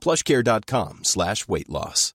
[0.00, 2.14] plushcare.com slash weight loss.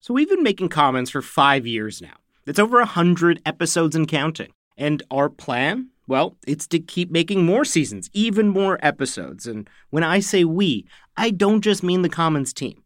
[0.00, 2.14] So we've been making Commons for five years now.
[2.46, 4.52] It's over a hundred episodes and counting.
[4.76, 5.90] And our plan?
[6.06, 9.46] Well, it's to keep making more seasons, even more episodes.
[9.46, 12.82] And when I say we, I don't just mean the Commons team.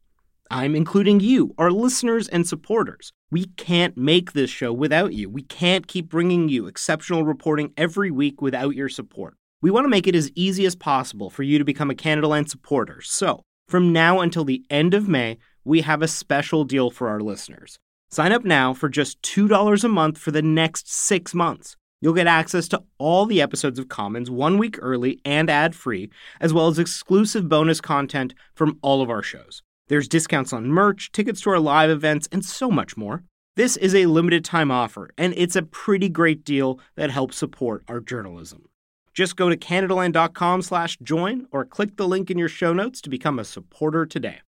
[0.51, 3.13] I'm including you, our listeners and supporters.
[3.31, 5.31] We can't make this show without you.
[5.31, 9.37] We can't keep bringing you exceptional reporting every week without your support.
[9.63, 12.49] We want to make it as easy as possible for you to become a Canadaland
[12.49, 13.01] supporter.
[13.01, 17.21] So, from now until the end of May, we have a special deal for our
[17.21, 17.79] listeners.
[18.11, 21.77] Sign up now for just $2 a month for the next six months.
[22.01, 26.11] You'll get access to all the episodes of Commons one week early and ad free,
[26.41, 29.63] as well as exclusive bonus content from all of our shows.
[29.87, 33.23] There's discounts on merch, tickets to our live events, and so much more.
[33.55, 37.85] This is a limited time offer, and it's a pretty great deal that helps support
[37.87, 38.65] our journalism.
[39.13, 43.11] Just go to canadaland.com slash join or click the link in your show notes to
[43.11, 44.41] become a supporter today.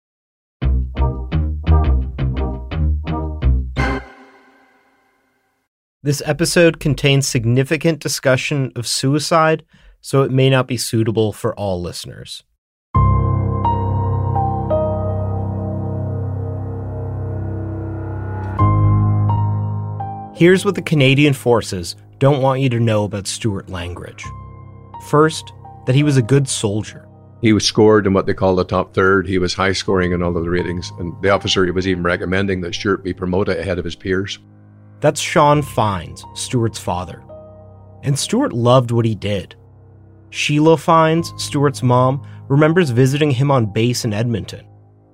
[6.02, 9.64] This episode contains significant discussion of suicide,
[10.02, 12.44] so it may not be suitable for all listeners.
[20.36, 24.26] Here's what the Canadian Forces don't want you to know about Stuart Langridge.
[25.10, 25.54] First,
[25.86, 27.08] that he was a good soldier.
[27.42, 29.28] He was scored in what they call the top third.
[29.28, 32.62] He was high scoring in all of the ratings, and the officer was even recommending
[32.62, 34.40] that Stuart be promoted ahead of his peers.
[35.02, 37.22] That's Sean Fynes, Stuart's father.
[38.04, 39.56] And Stuart loved what he did.
[40.30, 44.66] Sheila Fynes, Stuart's mom, remembers visiting him on base in Edmonton.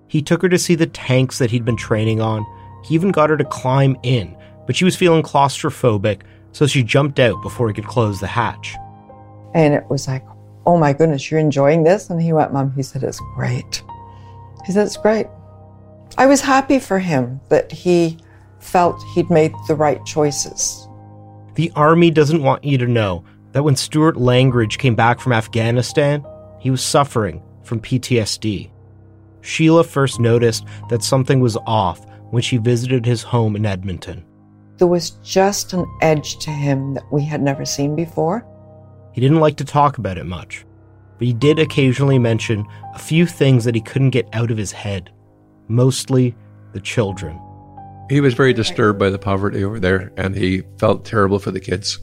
[0.08, 2.46] He took her to see the tanks that he'd been training on.
[2.84, 4.36] He even got her to climb in
[4.70, 8.76] but she was feeling claustrophobic, so she jumped out before he could close the hatch.
[9.54, 10.26] And it was like,
[10.66, 12.10] oh my goodness, you're enjoying this?
[12.10, 13.84] And he went, Mom, he said, it's great.
[14.66, 15.28] He said, it's great.
[16.18, 18.18] I was happy for him that he
[18.60, 20.88] felt he'd made the right choices.
[21.56, 26.26] The Army doesn't want you to know that when Stuart Langridge came back from Afghanistan,
[26.60, 28.70] he was suffering from PTSD.
[29.42, 34.26] Sheila first noticed that something was off when she visited his home in Edmonton.
[34.78, 38.46] There was just an edge to him that we had never seen before.
[39.20, 40.66] He didn't like to talk about it much,
[41.18, 42.66] but he did occasionally mention
[42.96, 45.12] a few things that he couldn't get out of his head,
[45.68, 46.38] mostly
[46.72, 47.38] the children.
[48.10, 51.60] He was very disturbed by the poverty over there, and he felt terrible for the
[51.60, 52.00] kids.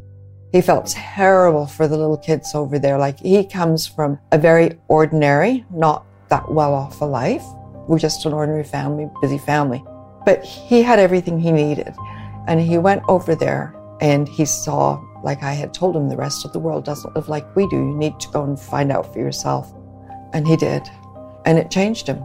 [0.52, 2.98] He felt terrible for the little kids over there.
[2.98, 7.46] Like he comes from a very ordinary, not that well off a life.
[7.88, 9.82] We're just an ordinary family, busy family.
[10.26, 11.94] But he had everything he needed.
[12.46, 16.44] And he went over there and he saw, like I had told him, the rest
[16.44, 17.76] of the world doesn't live like we do.
[17.76, 19.74] You need to go and find out for yourself.
[20.32, 20.88] And he did.
[21.44, 22.22] And it changed him.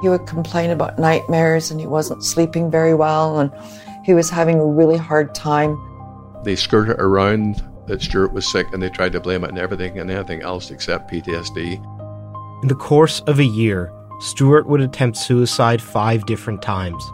[0.00, 3.50] He would complain about nightmares and he wasn't sleeping very well and
[4.04, 5.76] he was having a really hard time.
[6.44, 9.98] They skirted around that Stuart was sick and they tried to blame it on everything
[9.98, 11.82] and anything else except PTSD.
[12.62, 17.04] In the course of a year, Stuart would attempt suicide five different times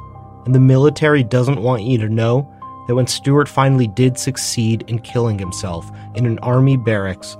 [0.45, 2.54] and the military doesn't want you to know
[2.87, 7.37] that when Stuart finally did succeed in killing himself in an army barracks,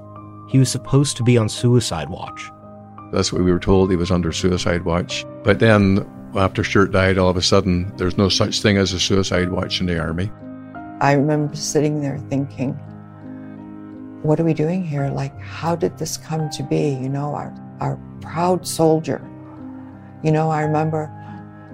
[0.49, 2.51] he was supposed to be on suicide watch.
[3.13, 5.25] That's what we were told, he was under suicide watch.
[5.43, 9.01] But then, after Stuart died, all of a sudden, there's no such thing as a
[9.01, 10.31] suicide watch in the army.
[11.01, 12.73] I remember sitting there thinking,
[14.23, 15.09] what are we doing here?
[15.11, 16.91] Like, how did this come to be?
[16.91, 19.21] You know, our, our proud soldier.
[20.23, 21.07] You know, I remember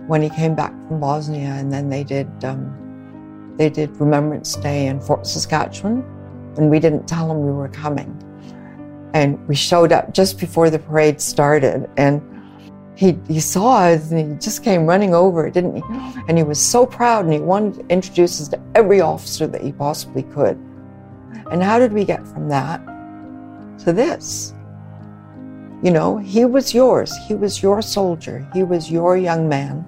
[0.08, 2.76] when he came back from Bosnia, and then they did um,
[3.56, 6.05] they did Remembrance Day in Fort Saskatchewan,
[6.56, 8.11] and we didn't tell him we were coming,
[9.14, 12.23] and we showed up just before the parade started, and
[13.00, 15.82] he, he saw us and he just came running over, didn't he?
[16.29, 19.62] And he was so proud and he wanted to introduce us to every officer that
[19.62, 20.58] he possibly could.
[21.50, 22.82] And how did we get from that
[23.85, 24.52] to this?
[25.82, 27.11] You know, he was yours.
[27.26, 28.47] He was your soldier.
[28.52, 29.82] He was your young man.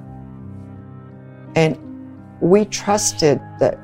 [1.55, 1.77] And
[2.43, 3.79] we trusted that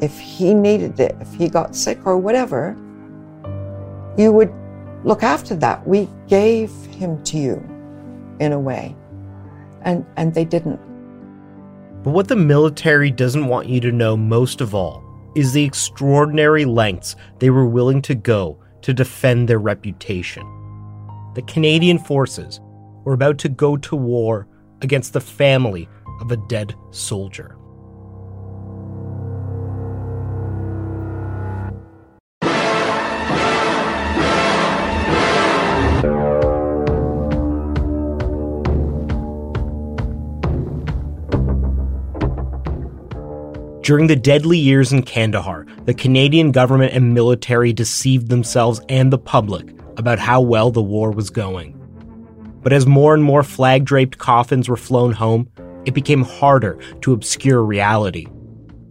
[0.00, 2.76] if he needed it, if he got sick or whatever,
[4.16, 4.52] you would
[5.02, 5.84] look after that.
[5.86, 7.56] We gave him to you
[8.38, 8.94] in a way.
[9.82, 10.80] And, and they didn't.
[12.04, 15.02] But what the military doesn't want you to know most of all
[15.34, 20.44] is the extraordinary lengths they were willing to go to defend their reputation.
[21.34, 22.60] The Canadian forces
[23.04, 24.46] were about to go to war
[24.82, 25.88] against the family
[26.20, 27.56] of a dead soldier.
[43.84, 49.18] During the deadly years in Kandahar, the Canadian government and military deceived themselves and the
[49.18, 51.78] public about how well the war was going.
[52.62, 55.50] But as more and more flag draped coffins were flown home,
[55.86, 58.26] it became harder to obscure reality.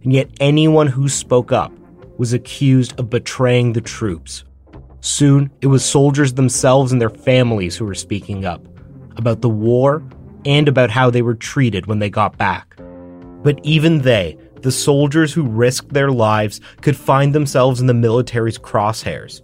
[0.02, 1.72] And yet, anyone who spoke up
[2.18, 4.44] was accused of betraying the troops.
[5.00, 8.66] Soon, it was soldiers themselves and their families who were speaking up
[9.16, 10.02] about the war
[10.44, 12.76] and about how they were treated when they got back.
[13.42, 18.58] But even they, the soldiers who risked their lives could find themselves in the military's
[18.58, 19.42] crosshairs.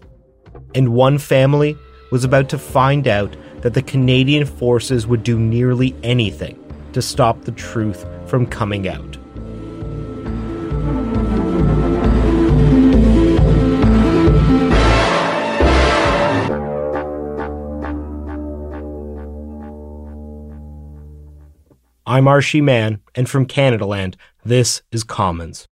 [0.75, 1.77] And one family
[2.11, 6.60] was about to find out that the Canadian forces would do nearly anything
[6.93, 9.17] to stop the truth from coming out.
[22.07, 25.70] I'm Arshy Mann, and from Canadaland, this is Commons.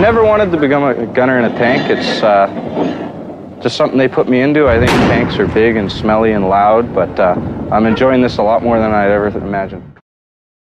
[0.00, 1.90] I never wanted to become a gunner in a tank.
[1.90, 4.66] It's uh, just something they put me into.
[4.66, 7.34] I think tanks are big and smelly and loud, but uh,
[7.70, 9.98] I'm enjoying this a lot more than I'd ever imagined.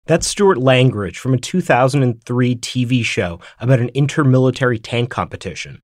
[0.07, 5.83] That's Stuart Langridge from a 2003 TV show about an intermilitary tank competition.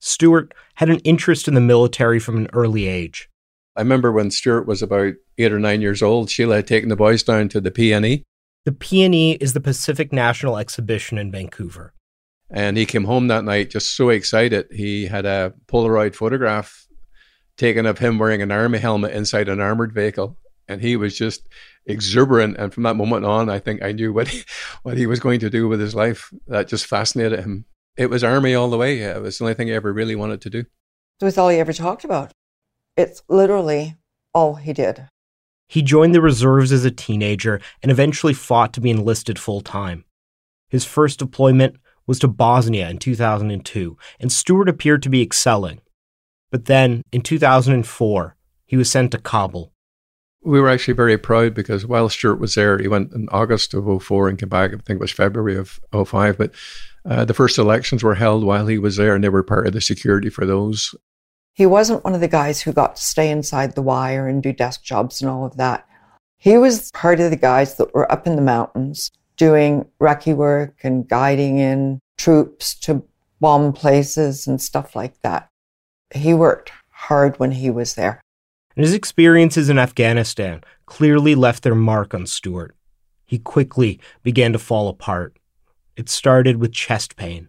[0.00, 3.30] Stuart had an interest in the military from an early age.
[3.76, 6.96] I remember when Stuart was about eight or nine years old, Sheila had taken the
[6.96, 8.24] boys down to the PNE.
[8.64, 11.93] The PNE is the Pacific National Exhibition in Vancouver.
[12.54, 14.68] And he came home that night just so excited.
[14.70, 16.86] He had a Polaroid photograph
[17.56, 20.38] taken of him wearing an army helmet inside an armored vehicle.
[20.68, 21.48] And he was just
[21.84, 22.56] exuberant.
[22.56, 24.44] And from that moment on, I think I knew what he,
[24.84, 26.32] what he was going to do with his life.
[26.46, 27.64] That just fascinated him.
[27.96, 29.00] It was army all the way.
[29.00, 30.60] It was the only thing he ever really wanted to do.
[31.20, 32.30] It was all he ever talked about.
[32.96, 33.96] It's literally
[34.32, 35.08] all he did.
[35.68, 40.04] He joined the reserves as a teenager and eventually fought to be enlisted full time.
[40.68, 45.80] His first deployment was to Bosnia in 2002, and Stuart appeared to be excelling.
[46.50, 48.36] But then, in 2004,
[48.66, 49.74] he was sent to Kabul,
[50.44, 54.02] we were actually very proud because while Stuart was there, he went in August of
[54.02, 56.38] 04 and came back, I think it was February of 05.
[56.38, 56.52] But
[57.06, 59.72] uh, the first elections were held while he was there, and they were part of
[59.72, 60.94] the security for those.
[61.54, 64.52] He wasn't one of the guys who got to stay inside the wire and do
[64.52, 65.86] desk jobs and all of that.
[66.36, 70.76] He was part of the guys that were up in the mountains doing recce work
[70.82, 73.02] and guiding in troops to
[73.40, 75.48] bomb places and stuff like that.
[76.14, 78.20] He worked hard when he was there
[78.76, 82.76] and his experiences in Afghanistan clearly left their mark on Stuart.
[83.24, 85.38] He quickly began to fall apart.
[85.96, 87.48] It started with chest pain.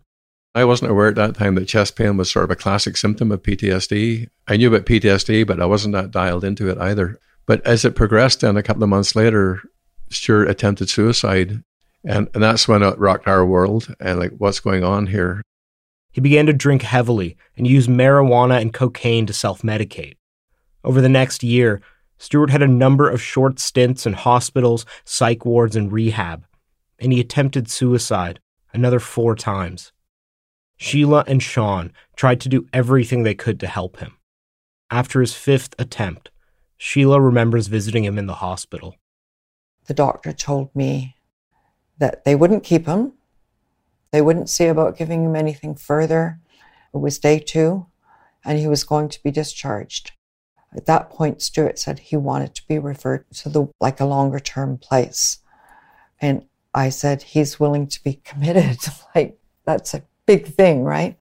[0.53, 3.31] I wasn't aware at that time that chest pain was sort of a classic symptom
[3.31, 4.27] of PTSD.
[4.47, 7.19] I knew about PTSD, but I wasn't that dialed into it either.
[7.45, 9.61] But as it progressed, then a couple of months later,
[10.09, 11.61] Stuart attempted suicide.
[12.05, 15.41] And, and that's when it rocked our world and like, what's going on here?
[16.11, 20.15] He began to drink heavily and use marijuana and cocaine to self medicate.
[20.83, 21.81] Over the next year,
[22.17, 26.45] Stuart had a number of short stints in hospitals, psych wards, and rehab,
[26.99, 28.39] and he attempted suicide
[28.71, 29.91] another four times.
[30.77, 34.17] Sheila and Sean tried to do everything they could to help him.
[34.91, 36.29] After his fifth attempt,
[36.77, 38.95] Sheila remembers visiting him in the hospital.
[39.87, 41.14] The doctor told me
[41.97, 43.13] that they wouldn't keep him.
[44.11, 46.39] They wouldn't see about giving him anything further.
[46.93, 47.87] It was day two,
[48.43, 50.11] and he was going to be discharged.
[50.75, 54.39] At that point, Stuart said he wanted to be referred to the like a longer
[54.39, 55.39] term place.
[56.19, 58.77] And I said, he's willing to be committed.
[59.15, 61.17] like, that's a big thing, right?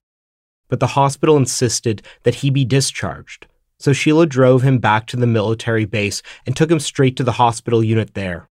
[0.67, 3.47] But the hospital insisted that he be discharged.
[3.79, 7.33] So Sheila drove him back to the military base and took him straight to the
[7.33, 8.49] hospital unit there.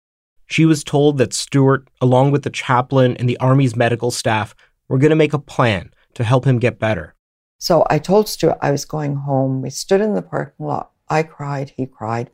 [0.47, 4.55] She was told that Stuart, along with the chaplain and the Army's medical staff,
[4.87, 7.13] were going to make a plan to help him get better.
[7.59, 9.61] So I told Stuart I was going home.
[9.61, 10.91] We stood in the parking lot.
[11.09, 12.29] I cried, he cried.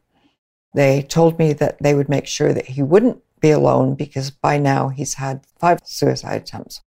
[0.75, 4.57] They told me that they would make sure that he wouldn't be alone because by
[4.57, 6.81] now he's had five suicide attempts.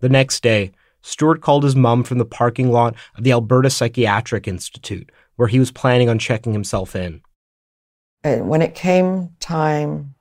[0.00, 4.48] The next day, Stuart called his mom from the parking lot of the Alberta Psychiatric
[4.48, 7.22] Institute, where he was planning on checking himself in.
[8.24, 10.15] And when it came time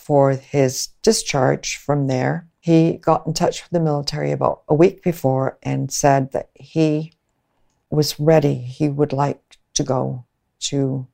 [0.00, 5.02] for his discharge from there, he got in touch with the military about a week
[5.02, 7.12] before and said that he
[7.90, 8.54] was ready.
[8.54, 10.24] He would like to go
[10.60, 11.06] to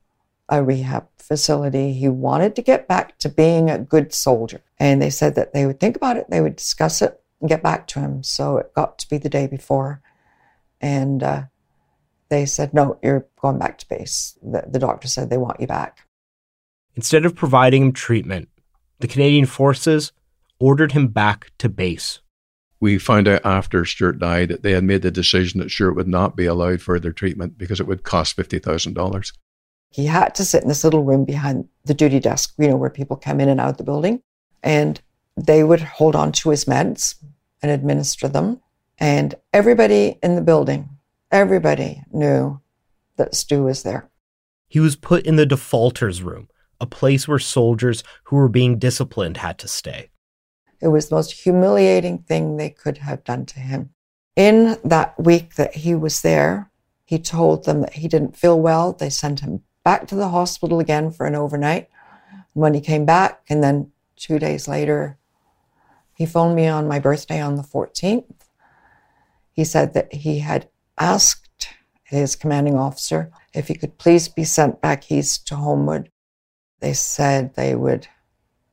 [0.48, 1.92] a rehab facility.
[1.92, 4.62] He wanted to get back to being a good soldier.
[4.78, 7.62] And they said that they would think about it, they would discuss it, and get
[7.62, 8.22] back to him.
[8.22, 10.02] So it got to be the day before.
[10.80, 11.42] And uh,
[12.28, 14.38] they said, no, you're going back to base.
[14.42, 16.00] The, the doctor said they want you back.
[16.94, 18.48] Instead of providing him treatment,
[19.00, 20.12] the Canadian Forces
[20.58, 22.20] ordered him back to base.
[22.80, 26.08] We found out after Stuart died that they had made the decision that Stuart would
[26.08, 29.32] not be allowed further treatment because it would cost $50,000.
[29.90, 32.90] He had to sit in this little room behind the duty desk, you know, where
[32.90, 34.22] people come in and out of the building.
[34.62, 35.00] And
[35.36, 37.14] they would hold on to his meds
[37.62, 38.60] and administer them.
[38.98, 40.88] And everybody in the building,
[41.30, 42.60] everybody knew
[43.16, 44.10] that Stu was there.
[44.68, 46.48] He was put in the defaulters room,
[46.80, 50.10] a place where soldiers who were being disciplined had to stay.
[50.80, 53.90] It was the most humiliating thing they could have done to him.
[54.34, 56.70] In that week that he was there,
[57.06, 58.92] he told them that he didn't feel well.
[58.92, 61.88] They sent him back to the hospital again for an overnight.
[62.52, 65.18] When he came back, and then two days later,
[66.16, 68.24] he phoned me on my birthday on the 14th.
[69.52, 70.68] He said that he had
[70.98, 71.68] asked
[72.02, 76.10] his commanding officer if he could please be sent back east to Homewood.
[76.80, 78.08] They said they would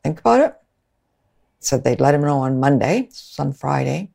[0.03, 0.55] think about it
[1.65, 4.09] said they'd let him know on Monday, on Friday.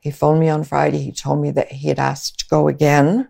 [0.00, 0.98] He phoned me on Friday.
[0.98, 3.28] He told me that he had asked to go again.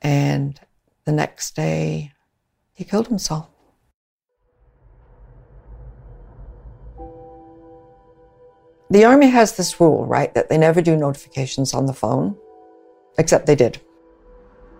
[0.00, 0.58] And
[1.04, 2.12] the next day,
[2.72, 3.48] he killed himself.
[8.90, 12.36] The Army has this rule, right, that they never do notifications on the phone,
[13.18, 13.80] except they did.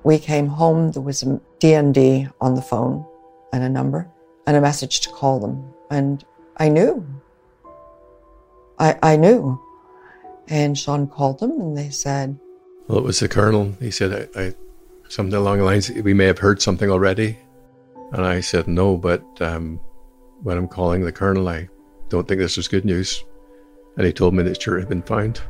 [0.04, 3.06] We came home, there was a DND on the phone
[3.54, 4.11] and a number
[4.46, 5.64] and a message to call them.
[5.90, 6.25] And
[6.56, 7.06] I knew
[8.78, 9.61] I, I knew.
[10.49, 12.38] And Sean called them and they said,
[12.87, 13.75] Well, it was the colonel.
[13.80, 14.54] He said, I, I
[15.08, 17.38] something along the lines, we may have heard something already.
[18.12, 19.80] And I said, No, but um,
[20.42, 21.68] when I'm calling the colonel, I
[22.08, 23.25] don't think this is good news.
[23.96, 25.40] And he told me that Stuart had been found.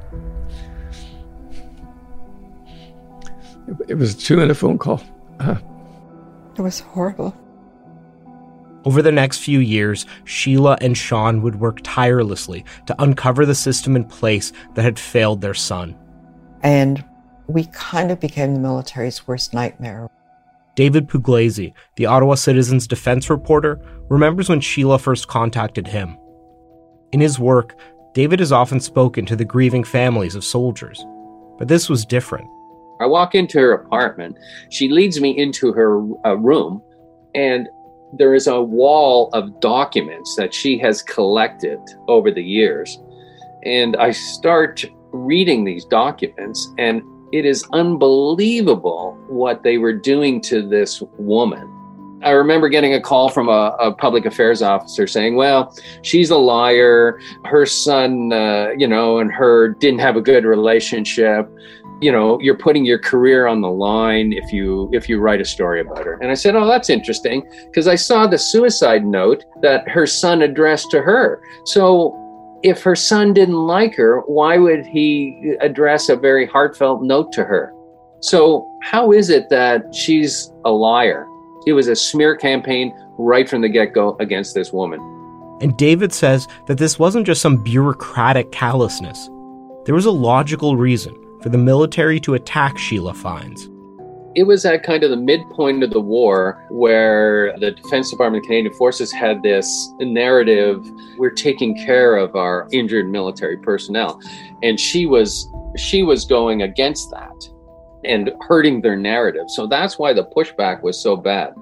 [3.88, 5.02] It was a two minute phone call.
[5.40, 5.56] Uh,
[6.56, 7.34] it was horrible.
[8.84, 13.96] Over the next few years, Sheila and Sean would work tirelessly to uncover the system
[13.96, 15.96] in place that had failed their son.
[16.62, 17.02] And
[17.46, 20.10] we kind of became the military's worst nightmare.
[20.74, 26.18] David Pugliese, the Ottawa Citizen's defense reporter, remembers when Sheila first contacted him.
[27.12, 27.76] In his work,
[28.12, 31.04] David has often spoken to the grieving families of soldiers,
[31.58, 32.48] but this was different.
[33.00, 34.36] I walk into her apartment.
[34.70, 36.82] She leads me into her uh, room,
[37.34, 37.68] and
[38.18, 41.78] there is a wall of documents that she has collected
[42.08, 42.98] over the years.
[43.64, 47.02] And I start reading these documents, and
[47.32, 51.70] it is unbelievable what they were doing to this woman.
[52.22, 56.38] I remember getting a call from a, a public affairs officer saying, "Well, she's a
[56.38, 57.20] liar.
[57.44, 61.50] Her son, uh, you know, and her didn't have a good relationship
[62.04, 65.44] you know you're putting your career on the line if you if you write a
[65.44, 66.18] story about her.
[66.20, 70.42] And i said oh that's interesting because i saw the suicide note that her son
[70.42, 71.42] addressed to her.
[71.64, 72.20] So
[72.62, 77.44] if her son didn't like her why would he address a very heartfelt note to
[77.44, 77.72] her?
[78.20, 81.26] So how is it that she's a liar?
[81.66, 85.00] It was a smear campaign right from the get-go against this woman.
[85.62, 89.30] And david says that this wasn't just some bureaucratic callousness.
[89.86, 93.68] There was a logical reason for the military to attack Sheila Fynes.
[94.34, 98.46] It was at kind of the midpoint of the war where the Defense Department of
[98.46, 100.82] Canadian Forces had this narrative
[101.18, 104.18] we're taking care of our injured military personnel.
[104.62, 105.46] And she was
[105.76, 107.46] she was going against that
[108.04, 109.44] and hurting their narrative.
[109.48, 111.52] So that's why the pushback was so bad.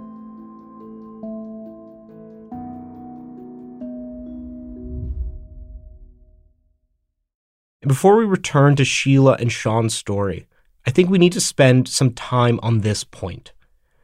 [7.84, 10.46] Before we return to Sheila and Sean's story,
[10.86, 13.52] I think we need to spend some time on this point.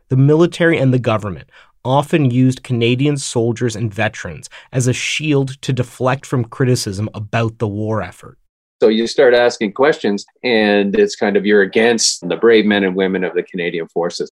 [0.08, 1.48] The military and the government
[1.84, 7.68] often used Canadian soldiers and veterans as a shield to deflect from criticism about the
[7.68, 8.36] war effort.
[8.82, 12.96] So you start asking questions, and it's kind of you're against the brave men and
[12.96, 14.28] women of the Canadian Forces.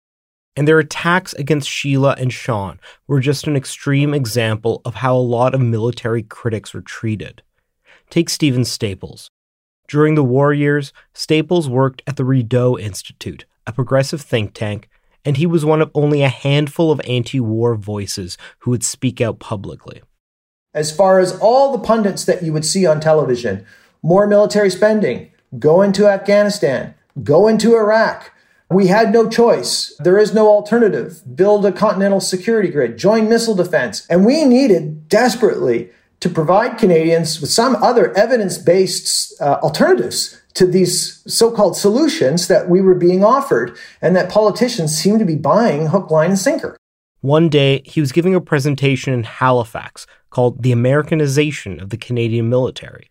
[0.57, 5.19] And their attacks against Sheila and Sean were just an extreme example of how a
[5.19, 7.43] lot of military critics were treated.
[8.11, 9.31] Take Stephen Staples.
[9.89, 14.89] During the war years, Staples worked at the Rideau Institute, a progressive think tank,
[15.25, 19.21] and he was one of only a handful of anti war voices who would speak
[19.21, 20.03] out publicly.
[20.75, 23.65] As far as all the pundits that you would see on television,
[24.03, 28.33] more military spending, go into Afghanistan, go into Iraq.
[28.71, 29.95] We had no choice.
[30.01, 31.23] There is no alternative.
[31.37, 34.07] Build a continental security grid, join missile defense.
[34.09, 35.91] And we needed desperately
[36.21, 42.49] to provide Canadians with some other evidence based uh, alternatives to these so called solutions
[42.49, 46.39] that we were being offered and that politicians seem to be buying hook, line, and
[46.39, 46.77] sinker.
[47.21, 52.49] One day, he was giving a presentation in Halifax called The Americanization of the Canadian
[52.49, 53.11] Military.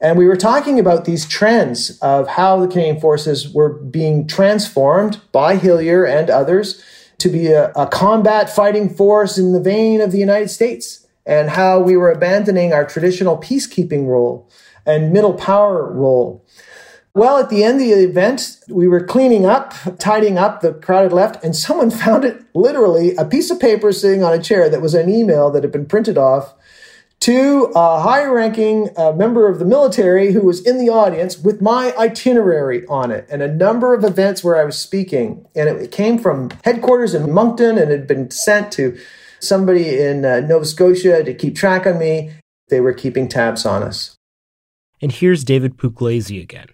[0.00, 5.20] And we were talking about these trends of how the Canadian forces were being transformed
[5.32, 6.82] by Hillier and others
[7.18, 11.50] to be a, a, combat fighting force in the vein of the United States, and
[11.50, 14.50] how we were abandoning our traditional peacekeeping role
[14.86, 16.44] and middle power role.
[17.12, 21.12] Well, at the end of the event, we were cleaning up, tidying up, the crowded
[21.12, 24.80] left, and someone found it literally a piece of paper sitting on a chair that
[24.80, 26.54] was an email that had been printed off
[27.20, 31.60] to a high ranking uh, member of the military who was in the audience with
[31.60, 35.44] my itinerary on it and a number of events where I was speaking.
[35.54, 38.96] And it came from headquarters in Moncton and had been sent to
[39.40, 42.32] somebody in uh, Nova Scotia to keep track on me.
[42.68, 44.14] They were keeping tabs on us.
[45.00, 46.68] And here's David Pugliese again.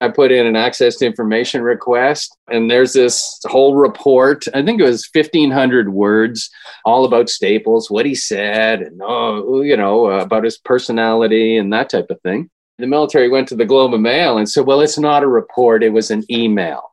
[0.00, 4.44] I put in an access to information request, and there's this whole report.
[4.54, 6.50] I think it was 1,500 words,
[6.84, 11.72] all about Staples, what he said, and oh, you know, uh, about his personality and
[11.72, 12.48] that type of thing.
[12.78, 15.82] The military went to the Globe and Mail and said, "Well, it's not a report;
[15.82, 16.92] it was an email."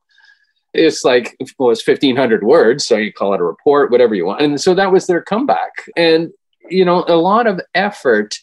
[0.76, 4.42] It's like well, it's 1,500 words, so you call it a report, whatever you want.
[4.42, 6.32] And so that was their comeback, and
[6.70, 8.38] you know, a lot of effort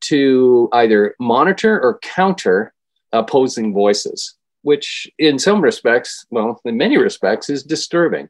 [0.00, 2.72] to either monitor or counter
[3.12, 8.28] opposing voices, which in some respects, well, in many respects, is disturbing.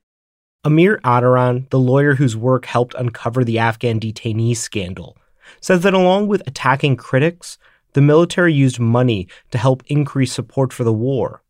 [0.64, 5.16] Amir Attaran, the lawyer whose work helped uncover the Afghan detainee scandal,
[5.61, 7.59] says that along with attacking critics,
[7.92, 11.42] the military used money to help increase support for the war.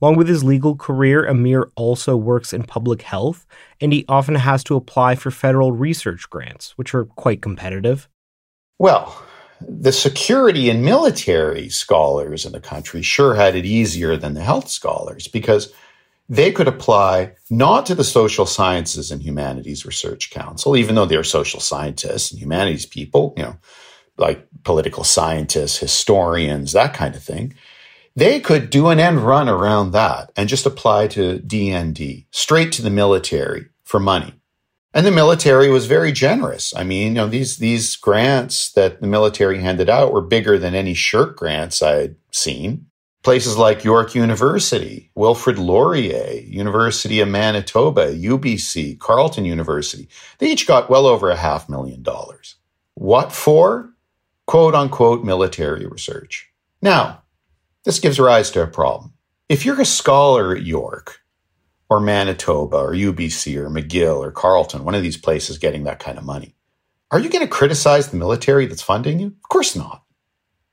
[0.00, 3.46] Along with his legal career, Amir also works in public health,
[3.80, 8.08] and he often has to apply for federal research grants, which are quite competitive.
[8.78, 9.22] Well,
[9.60, 14.68] the security and military scholars in the country sure had it easier than the health
[14.68, 15.72] scholars because
[16.30, 21.24] they could apply not to the Social Sciences and Humanities Research Council, even though they're
[21.24, 23.56] social scientists and humanities people, you know,
[24.16, 27.54] like political scientists, historians, that kind of thing.
[28.20, 32.82] They could do an end run around that and just apply to DND, straight to
[32.82, 34.34] the military for money.
[34.92, 36.76] And the military was very generous.
[36.76, 40.74] I mean, you know, these these grants that the military handed out were bigger than
[40.74, 42.88] any SSHRC grants I'd seen.
[43.22, 50.90] Places like York University, Wilfrid Laurier, University of Manitoba, UBC, Carleton University, they each got
[50.90, 52.56] well over a half million dollars.
[52.96, 53.94] What for?
[54.46, 56.50] Quote unquote military research.
[56.82, 57.19] Now,
[57.84, 59.14] this gives rise to a problem.
[59.48, 61.20] If you're a scholar at York
[61.88, 66.18] or Manitoba or UBC or McGill or Carleton, one of these places getting that kind
[66.18, 66.54] of money.
[67.10, 69.26] Are you going to criticize the military that's funding you?
[69.28, 70.04] Of course not.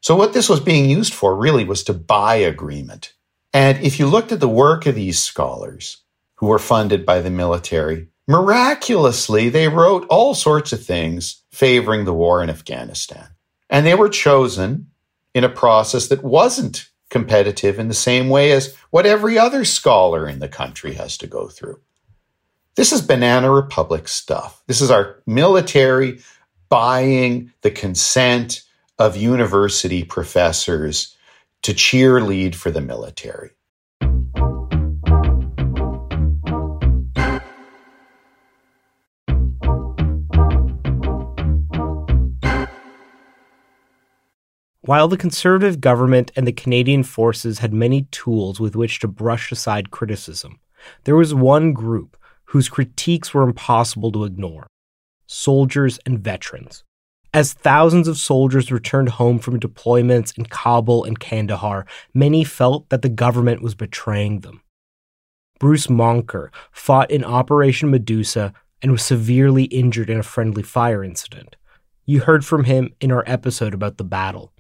[0.02, 3.14] So what this was being used for really was to buy agreement.
[3.54, 6.04] And if you looked at the work of these scholars
[6.36, 12.14] who were funded by the military, miraculously they wrote all sorts of things favoring the
[12.14, 13.30] war in Afghanistan.
[13.70, 14.92] And they were chosen
[15.34, 20.28] in a process that wasn't competitive in the same way as what every other scholar
[20.28, 21.80] in the country has to go through.
[22.76, 24.62] This is Banana Republic stuff.
[24.68, 26.20] This is our military
[26.70, 28.64] buying the consent
[29.00, 31.16] of university professors
[31.64, 33.52] to cheerlead for the military.
[44.88, 49.52] While the Conservative government and the Canadian forces had many tools with which to brush
[49.52, 50.62] aside criticism,
[51.04, 54.66] there was one group whose critiques were impossible to ignore
[55.26, 56.86] soldiers and veterans.
[57.34, 63.02] As thousands of soldiers returned home from deployments in Kabul and Kandahar, many felt that
[63.02, 64.62] the government was betraying them.
[65.60, 71.58] Bruce Moncur fought in Operation Medusa and was severely injured in a friendly fire incident.
[72.06, 74.54] You heard from him in our episode about the battle.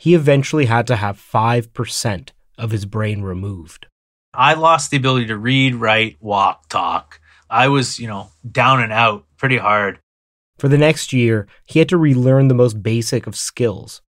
[0.00, 3.86] He eventually had to have 5% of his brain removed.
[4.32, 7.20] I lost the ability to read, write, walk, talk.
[7.50, 9.98] I was, you know, down and out pretty hard.
[10.56, 14.00] For the next year, he had to relearn the most basic of skills.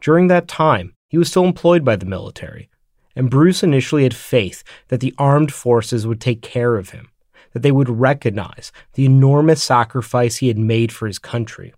[0.00, 2.68] During that time, he was still employed by the military,
[3.14, 7.08] and Bruce initially had faith that the armed forces would take care of him,
[7.52, 11.72] that they would recognize the enormous sacrifice he had made for his country.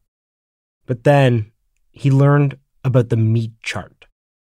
[0.86, 1.52] But then
[1.90, 4.06] he learned about the meat chart.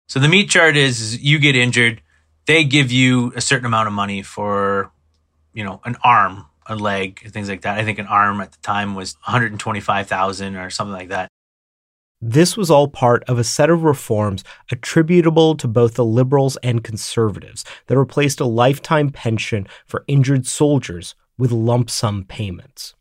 [0.09, 2.03] So the meat chart is you get injured,
[2.47, 4.92] they give you a certain amount of money for,
[5.53, 7.79] you know, an arm, a leg, things like that.
[7.79, 11.29] I think an arm at the time was 125,000 or something like that.
[12.20, 16.83] This was all part of a set of reforms attributable to both the liberals and
[16.83, 22.94] conservatives that replaced a lifetime pension for injured soldiers with lump sum payments.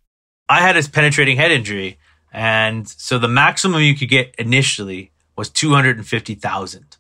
[0.50, 2.00] I had a penetrating head injury,
[2.34, 6.98] and so the maximum you could get initially was 250,000.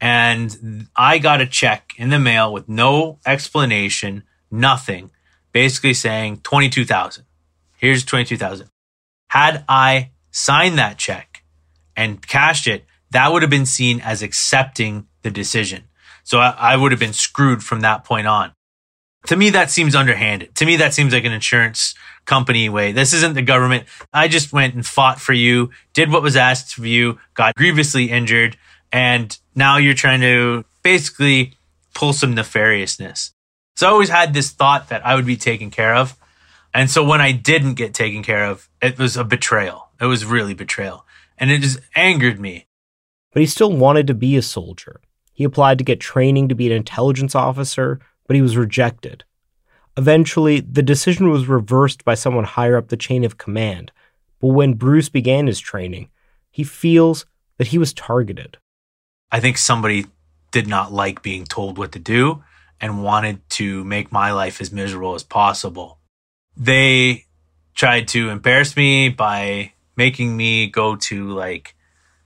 [0.00, 5.10] And I got a check in the mail with no explanation, nothing,
[5.52, 7.24] basically saying 22,000.
[7.76, 8.68] Here's 22,000.
[9.28, 11.42] Had I signed that check
[11.96, 15.84] and cashed it, that would have been seen as accepting the decision.
[16.22, 18.52] So I, I would have been screwed from that point on.
[19.26, 20.54] To me, that seems underhanded.
[20.56, 22.92] To me, that seems like an insurance company way.
[22.92, 23.84] This isn't the government.
[24.12, 28.10] I just went and fought for you, did what was asked of you, got grievously
[28.10, 28.56] injured,
[28.92, 31.54] and now you're trying to basically
[31.94, 33.32] pull some nefariousness.
[33.76, 36.16] So I always had this thought that I would be taken care of.
[36.74, 39.88] And so when I didn't get taken care of, it was a betrayal.
[40.00, 41.04] It was really betrayal.
[41.38, 42.66] And it just angered me.
[43.32, 45.00] But he still wanted to be a soldier.
[45.32, 49.24] He applied to get training to be an intelligence officer, but he was rejected.
[49.96, 53.90] Eventually, the decision was reversed by someone higher up the chain of command.
[54.40, 56.10] But when Bruce began his training,
[56.48, 58.58] he feels that he was targeted.
[59.32, 60.06] I think somebody
[60.52, 62.44] did not like being told what to do
[62.80, 65.98] and wanted to make my life as miserable as possible.
[66.56, 67.24] They
[67.74, 71.74] tried to embarrass me by making me go to like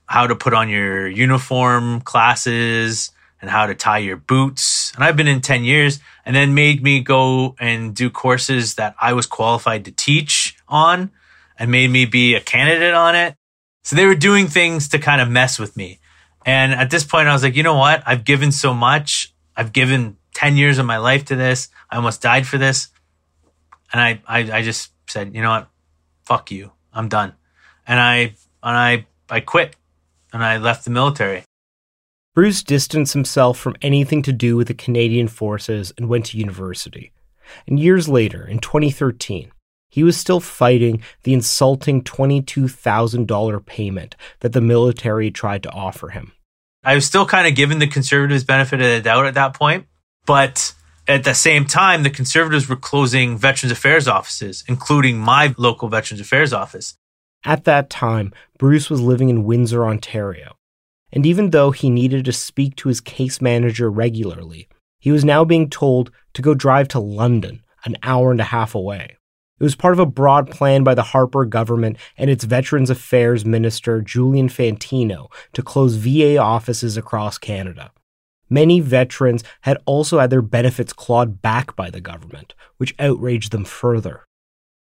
[0.05, 3.11] how to put on your uniform classes
[3.43, 4.93] and how to tie your boots.
[4.95, 8.95] And I've been in 10 years and then made me go and do courses that
[9.01, 11.11] I was qualified to teach on
[11.59, 13.35] and made me be a candidate on it.
[13.83, 15.99] So they were doing things to kind of mess with me.
[16.45, 18.01] And at this point, I was like, you know what?
[18.05, 19.33] I've given so much.
[19.57, 21.67] I've given 10 years of my life to this.
[21.91, 22.91] I almost died for this.
[23.91, 25.67] And I, I, I just said, you know what?
[26.23, 26.71] Fuck you.
[26.93, 27.33] I'm done.
[27.85, 29.75] And I, and I, I quit
[30.31, 31.43] and I left the military.
[32.35, 37.11] Bruce distanced himself from anything to do with the Canadian forces and went to university.
[37.67, 39.51] And years later, in 2013,
[39.91, 46.31] he was still fighting the insulting $22,000 payment that the military tried to offer him.
[46.83, 49.85] I was still kind of giving the conservatives benefit of the doubt at that point,
[50.25, 50.73] but
[51.07, 56.21] at the same time, the conservatives were closing Veterans Affairs offices, including my local Veterans
[56.21, 56.95] Affairs office.
[57.45, 60.55] At that time, Bruce was living in Windsor, Ontario.
[61.13, 64.67] And even though he needed to speak to his case manager regularly,
[64.99, 68.73] he was now being told to go drive to London, an hour and a half
[68.73, 69.15] away.
[69.59, 73.45] It was part of a broad plan by the Harper government and its Veterans Affairs
[73.45, 77.91] Minister, Julian Fantino, to close VA offices across Canada.
[78.49, 83.65] Many veterans had also had their benefits clawed back by the government, which outraged them
[83.65, 84.25] further.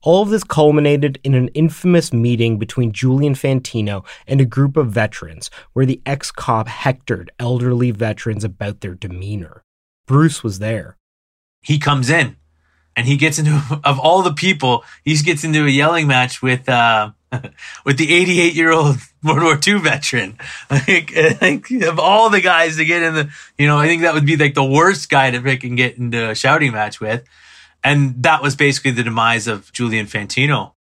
[0.03, 4.91] All of this culminated in an infamous meeting between Julian Fantino and a group of
[4.91, 9.63] veterans, where the ex cop hectored elderly veterans about their demeanor.
[10.07, 10.97] Bruce was there.
[11.61, 12.37] He comes in
[12.95, 16.67] and he gets into of all the people, he gets into a yelling match with
[16.67, 17.11] uh,
[17.85, 20.37] with the 88 year old World War II veteran.
[20.69, 24.13] Like, like, of all the guys to get in the, you know, I think that
[24.13, 27.23] would be like the worst guy to pick and get into a shouting match with.
[27.83, 30.73] And that was basically the demise of Julian Fantino.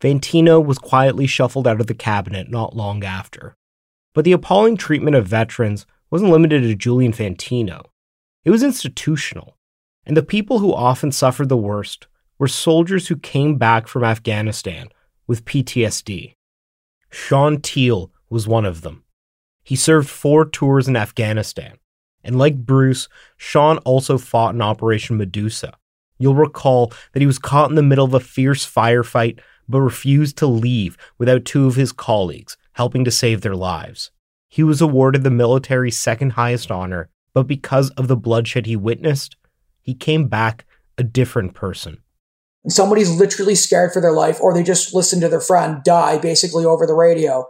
[0.00, 3.56] Fantino was quietly shuffled out of the cabinet not long after.
[4.14, 7.86] But the appalling treatment of veterans wasn't limited to Julian Fantino.
[8.44, 9.56] It was institutional
[10.06, 12.06] and the people who often suffered the worst
[12.38, 14.88] were soldiers who came back from Afghanistan
[15.26, 16.34] with PTSD.
[17.10, 19.04] Sean Teal was one of them.
[19.62, 21.78] He served four tours in Afghanistan,
[22.22, 25.74] and like Bruce, Sean also fought in Operation Medusa.
[26.18, 30.36] You'll recall that he was caught in the middle of a fierce firefight, but refused
[30.38, 34.10] to leave without two of his colleagues helping to save their lives.
[34.48, 39.36] He was awarded the military's second highest honor, but because of the bloodshed he witnessed,
[39.80, 40.64] he came back
[40.96, 41.98] a different person.
[42.68, 46.64] Somebody's literally scared for their life, or they just listen to their friend die basically
[46.64, 47.46] over the radio.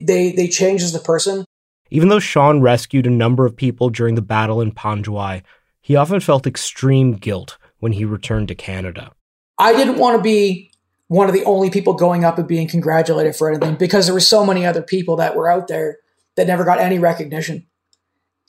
[0.00, 1.44] They they change as the person.
[1.90, 5.42] Even though Sean rescued a number of people during the battle in Panjwai,
[5.80, 9.12] he often felt extreme guilt when he returned to Canada.
[9.58, 10.72] I didn't want to be
[11.06, 14.18] one of the only people going up and being congratulated for anything because there were
[14.18, 15.98] so many other people that were out there
[16.34, 17.64] that never got any recognition.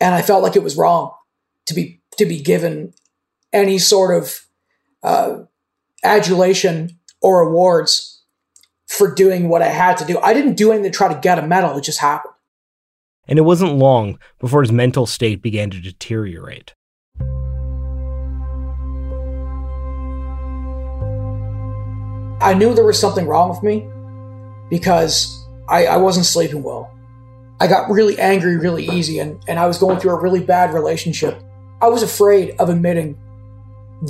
[0.01, 1.13] And I felt like it was wrong
[1.67, 2.95] to be to be given
[3.53, 4.47] any sort of
[5.03, 5.43] uh,
[6.03, 8.23] adulation or awards
[8.87, 10.17] for doing what I had to do.
[10.17, 12.33] I didn't do anything to try to get a medal; it just happened.
[13.27, 16.73] And it wasn't long before his mental state began to deteriorate.
[22.39, 23.87] I knew there was something wrong with me
[24.69, 26.91] because I, I wasn't sleeping well.
[27.59, 30.73] I got really angry really easy and, and I was going through a really bad
[30.73, 31.41] relationship.
[31.81, 33.17] I was afraid of admitting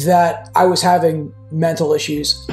[0.04, 2.46] that I was having mental issues.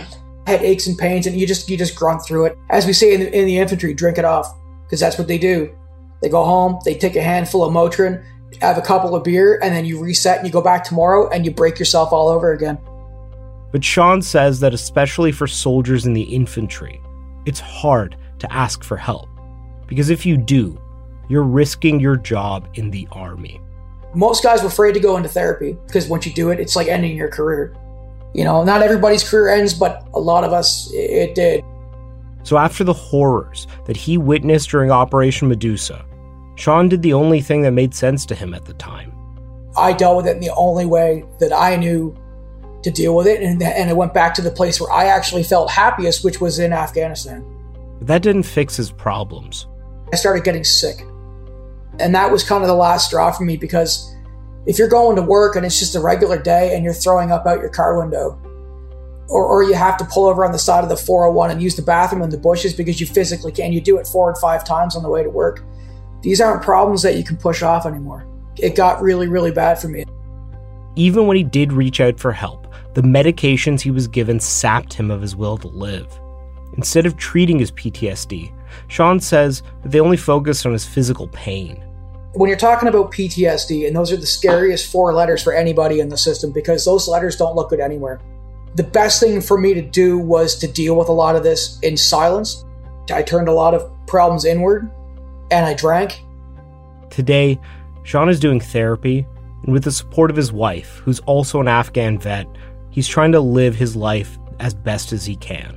[0.46, 2.58] Had aches and pains and you just you just grunt through it.
[2.70, 5.38] As we say in the, in the infantry, drink it off because that's what they
[5.38, 5.74] do.
[6.22, 8.24] They go home, they take a handful of Motrin,
[8.60, 11.44] have a couple of beer, and then you reset and you go back tomorrow and
[11.44, 12.78] you break yourself all over again.
[13.74, 17.00] But Sean says that especially for soldiers in the infantry,
[17.44, 19.28] it's hard to ask for help.
[19.88, 20.80] Because if you do,
[21.28, 23.60] you're risking your job in the army.
[24.14, 26.86] Most guys were afraid to go into therapy because once you do it, it's like
[26.86, 27.74] ending your career.
[28.32, 31.64] You know, not everybody's career ends, but a lot of us, it did.
[32.44, 36.04] So after the horrors that he witnessed during Operation Medusa,
[36.54, 39.12] Sean did the only thing that made sense to him at the time.
[39.76, 42.16] I dealt with it in the only way that I knew
[42.84, 43.42] to deal with it.
[43.42, 46.58] And, and it went back to the place where I actually felt happiest, which was
[46.58, 47.44] in Afghanistan.
[48.00, 49.66] That didn't fix his problems.
[50.12, 51.00] I started getting sick.
[51.98, 54.14] And that was kind of the last straw for me because
[54.66, 57.46] if you're going to work and it's just a regular day and you're throwing up
[57.46, 58.38] out your car window,
[59.28, 61.76] or, or you have to pull over on the side of the 401 and use
[61.76, 64.64] the bathroom in the bushes because you physically can, you do it four and five
[64.64, 65.64] times on the way to work.
[66.22, 68.26] These aren't problems that you can push off anymore.
[68.58, 70.04] It got really, really bad for me.
[70.96, 72.63] Even when he did reach out for help,
[72.94, 76.08] the medications he was given sapped him of his will to live.
[76.76, 78.52] Instead of treating his PTSD,
[78.88, 81.82] Sean says that they only focused on his physical pain.
[82.32, 86.08] When you're talking about PTSD, and those are the scariest four letters for anybody in
[86.08, 88.20] the system because those letters don't look good anywhere.
[88.74, 91.78] The best thing for me to do was to deal with a lot of this
[91.80, 92.64] in silence.
[93.12, 94.90] I turned a lot of problems inward
[95.52, 96.24] and I drank.
[97.10, 97.60] Today,
[98.02, 99.26] Sean is doing therapy,
[99.62, 102.46] and with the support of his wife, who's also an Afghan vet,
[102.94, 105.76] he's trying to live his life as best as he can.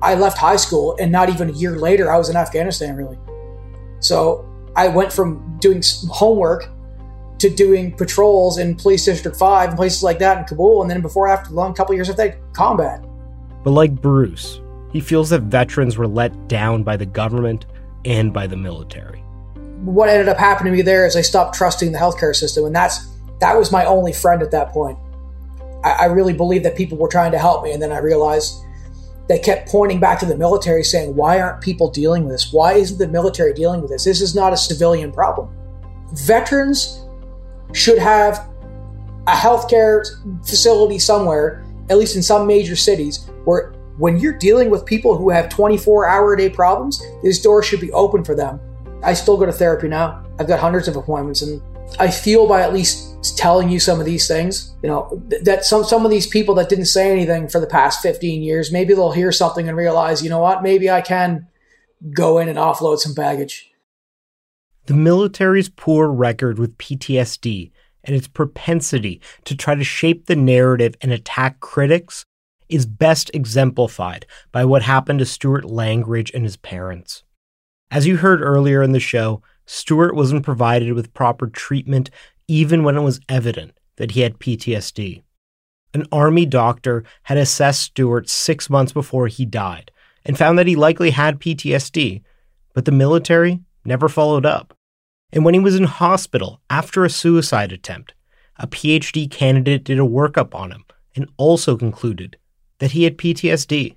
[0.00, 3.18] I left high school, and not even a year later, I was in Afghanistan, really.
[3.98, 6.68] So I went from doing homework
[7.40, 11.00] to doing patrols in Police District 5 and places like that in Kabul, and then
[11.02, 13.04] before, after a long couple years of that, combat.
[13.64, 14.60] But like Bruce,
[14.92, 17.66] he feels that veterans were let down by the government
[18.04, 19.18] and by the military.
[19.82, 22.74] What ended up happening to me there is I stopped trusting the healthcare system, and
[22.74, 23.08] that's
[23.40, 24.96] that was my only friend at that point.
[25.84, 28.62] I, I really believed that people were trying to help me, and then I realized
[29.28, 32.52] they kept pointing back to the military saying, Why aren't people dealing with this?
[32.52, 34.04] Why isn't the military dealing with this?
[34.04, 35.48] This is not a civilian problem.
[36.12, 37.04] Veterans
[37.72, 38.48] should have
[39.26, 40.04] a healthcare
[40.44, 45.30] facility somewhere, at least in some major cities, where when you're dealing with people who
[45.30, 48.60] have 24 hour a day problems, this door should be open for them.
[49.02, 50.24] I still go to therapy now.
[50.38, 51.62] I've got hundreds of appointments, and
[51.98, 55.84] I feel by at least telling you some of these things, you know, that some
[55.84, 59.12] some of these people that didn't say anything for the past 15 years, maybe they'll
[59.12, 61.46] hear something and realize, you know what, maybe I can
[62.12, 63.70] go in and offload some baggage.
[64.86, 67.70] The military's poor record with PTSD
[68.02, 72.24] and its propensity to try to shape the narrative and attack critics
[72.68, 77.22] is best exemplified by what happened to Stuart Langridge and his parents.
[77.90, 82.10] As you heard earlier in the show, Stuart wasn't provided with proper treatment
[82.52, 85.22] even when it was evident that he had PTSD.
[85.94, 89.90] An army doctor had assessed Stuart six months before he died
[90.26, 92.20] and found that he likely had PTSD,
[92.74, 94.76] but the military never followed up.
[95.32, 98.12] And when he was in hospital after a suicide attempt,
[98.58, 100.84] a PhD candidate did a workup on him
[101.16, 102.36] and also concluded
[102.80, 103.96] that he had PTSD.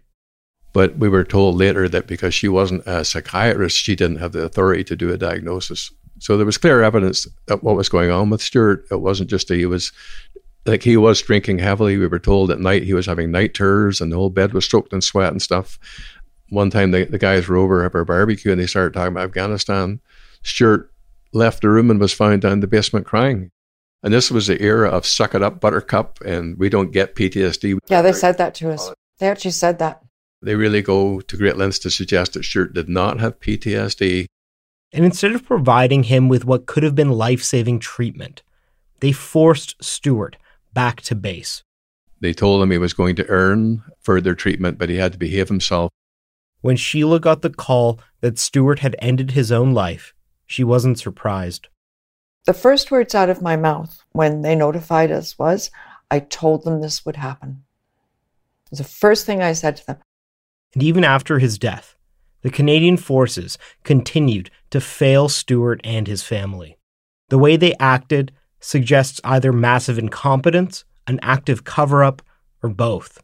[0.72, 4.44] But we were told later that because she wasn't a psychiatrist, she didn't have the
[4.44, 5.92] authority to do a diagnosis.
[6.20, 8.86] So there was clear evidence of what was going on with Stuart.
[8.92, 9.92] It wasn't just that he was
[10.66, 11.98] Like he was drinking heavily.
[11.98, 14.68] We were told at night he was having night terrors and the whole bed was
[14.68, 15.78] soaked in sweat and stuff.
[16.50, 19.26] One time the, the guys were over at our barbecue and they started talking about
[19.26, 20.00] Afghanistan.
[20.44, 20.92] Stuart
[21.34, 23.52] left the room and was found down the basement crying.
[24.04, 27.80] And this was the era of suck it up, buttercup, and we don't get PTSD.
[27.88, 28.94] Yeah, they said that to us.
[29.18, 30.04] They actually said that.
[30.42, 34.28] They really go to great lengths to suggest that Stuart did not have PTSD.
[34.96, 38.44] And instead of providing him with what could have been life saving treatment,
[39.02, 40.38] they forced Stuart
[40.74, 41.64] back to base.
[42.22, 45.50] They told him he was going to earn further treatment, but he had to behave
[45.50, 45.92] himself.
[46.62, 50.14] When Sheila got the call that Stuart had ended his own life,
[50.46, 51.68] she wasn't surprised.
[52.46, 55.72] The first words out of my mouth when they notified us was,
[56.10, 57.66] I told them this would happen.
[58.68, 59.98] It was the first thing I said to them.
[60.74, 61.96] And even after his death,
[62.44, 66.78] the Canadian forces continued to fail Stuart and his family.
[67.30, 72.22] The way they acted suggests either massive incompetence, an active cover up,
[72.62, 73.24] or both.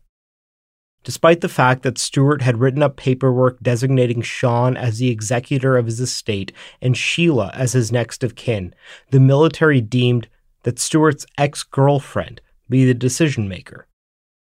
[1.04, 5.88] Despite the fact that Stuart had written up paperwork designating Sean as the executor of
[5.88, 8.74] his estate and Sheila as his next of kin,
[9.10, 10.30] the military deemed
[10.64, 13.88] that Stuart's ex girlfriend be the decision maker.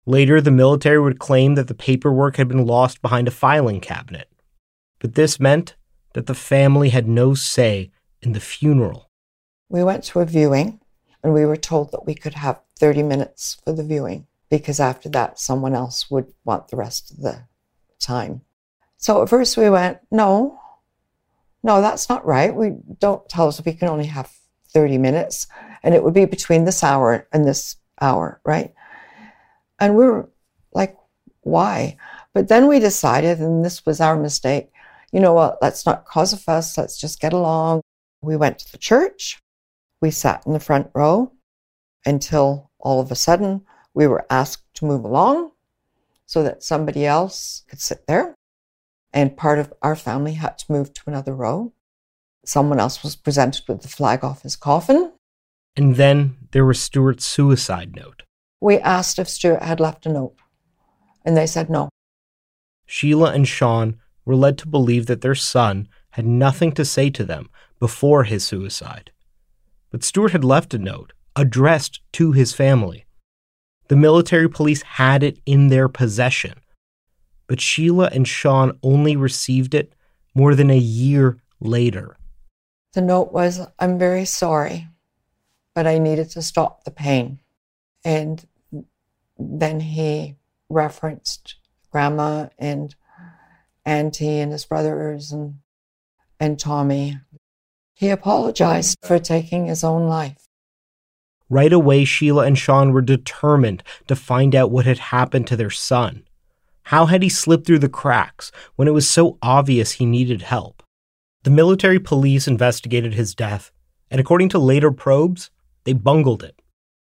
[0.05, 4.29] Later, the military would claim that the paperwork had been lost behind a filing cabinet.
[4.99, 5.75] But this meant
[6.15, 7.91] that the family had no say
[8.23, 9.11] in the funeral.
[9.69, 10.81] We went to a viewing
[11.23, 15.09] and we were told that we could have 30 minutes for the viewing because after
[15.11, 17.45] that, someone else would want the rest of the
[17.99, 18.43] time.
[18.97, 20.59] So at first we went, no,
[21.63, 22.55] no, that's not right.
[22.55, 24.33] We don't tell us we can only have
[24.69, 25.47] 30 minutes.
[25.83, 28.73] And it would be between this hour and this hour, right?
[29.79, 30.29] And we were
[30.73, 30.97] like,
[31.43, 31.97] why?
[32.33, 34.71] But then we decided, and this was our mistake,
[35.13, 37.81] you know what, let's not cause a fuss, let's just get along.
[38.23, 39.39] We went to the church,
[40.01, 41.33] we sat in the front row
[42.05, 43.63] until all of a sudden
[43.95, 45.53] we were asked to move along
[46.27, 48.35] so that somebody else could sit there.
[49.13, 51.73] And part of our family had to move to another row.
[52.45, 55.13] Someone else was presented with the flag off his coffin.
[55.77, 58.23] And then there was Stuart's suicide note.
[58.61, 60.35] We asked if Stuart had left a note,
[61.25, 61.89] and they said no.
[62.87, 67.25] Sheila and Sean were led to believe that their son had nothing to say to
[67.25, 69.11] them before his suicide.
[69.91, 73.07] But Stuart had left a note addressed to his family.
[73.89, 76.61] The military police had it in their possession,
[77.47, 79.95] but Sheila and Sean only received it
[80.35, 82.15] more than a year later.
[82.93, 84.89] The note was I'm very sorry,
[85.75, 87.41] but I needed to stop the pain.
[88.05, 88.47] And
[89.39, 90.37] then he
[90.69, 91.55] referenced
[91.91, 92.95] grandma and
[93.89, 95.55] auntie and his brothers and,
[96.39, 97.19] and Tommy.
[97.95, 100.47] He apologized for taking his own life.
[101.49, 105.71] Right away, Sheila and Sean were determined to find out what had happened to their
[105.71, 106.25] son.
[106.83, 110.83] How had he slipped through the cracks when it was so obvious he needed help?
[111.45, 113.71] The military police investigated his death,
[114.11, 115.51] and according to later probes,
[115.85, 116.61] they bungled it.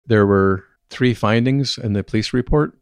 [0.06, 2.78] There were three findings in the police report.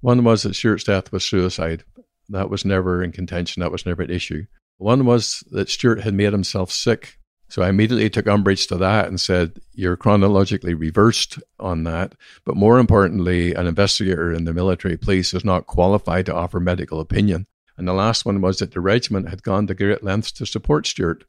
[0.00, 1.84] One was that Stuart's death was suicide.
[2.28, 4.46] That was never in contention, that was never an issue.
[4.78, 9.06] One was that Stuart had made himself sick so I immediately took umbrage to that
[9.06, 12.14] and said, You're chronologically reversed on that.
[12.44, 17.00] But more importantly, an investigator in the military police is not qualified to offer medical
[17.00, 17.46] opinion.
[17.76, 20.86] And the last one was that the regiment had gone to great lengths to support
[20.86, 21.24] Stuart.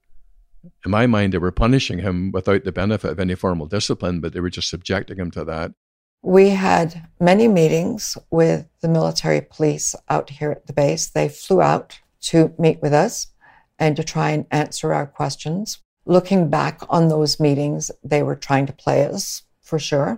[0.83, 4.33] In my mind, they were punishing him without the benefit of any formal discipline, but
[4.33, 5.71] they were just subjecting him to that.
[6.21, 11.08] We had many meetings with the military police out here at the base.
[11.08, 13.27] They flew out to meet with us
[13.80, 18.65] and to try and answer our questions looking back on those meetings, they were trying
[18.65, 20.17] to play us for sure.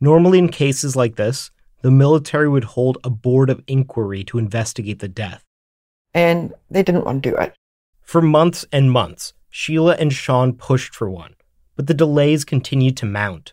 [0.00, 1.50] Normally, in cases like this,
[1.82, 5.44] the military would hold a board of inquiry to investigate the death.
[6.14, 7.54] And they didn't want to do it.
[8.02, 11.34] For months and months, Sheila and Sean pushed for one,
[11.76, 13.52] but the delays continued to mount.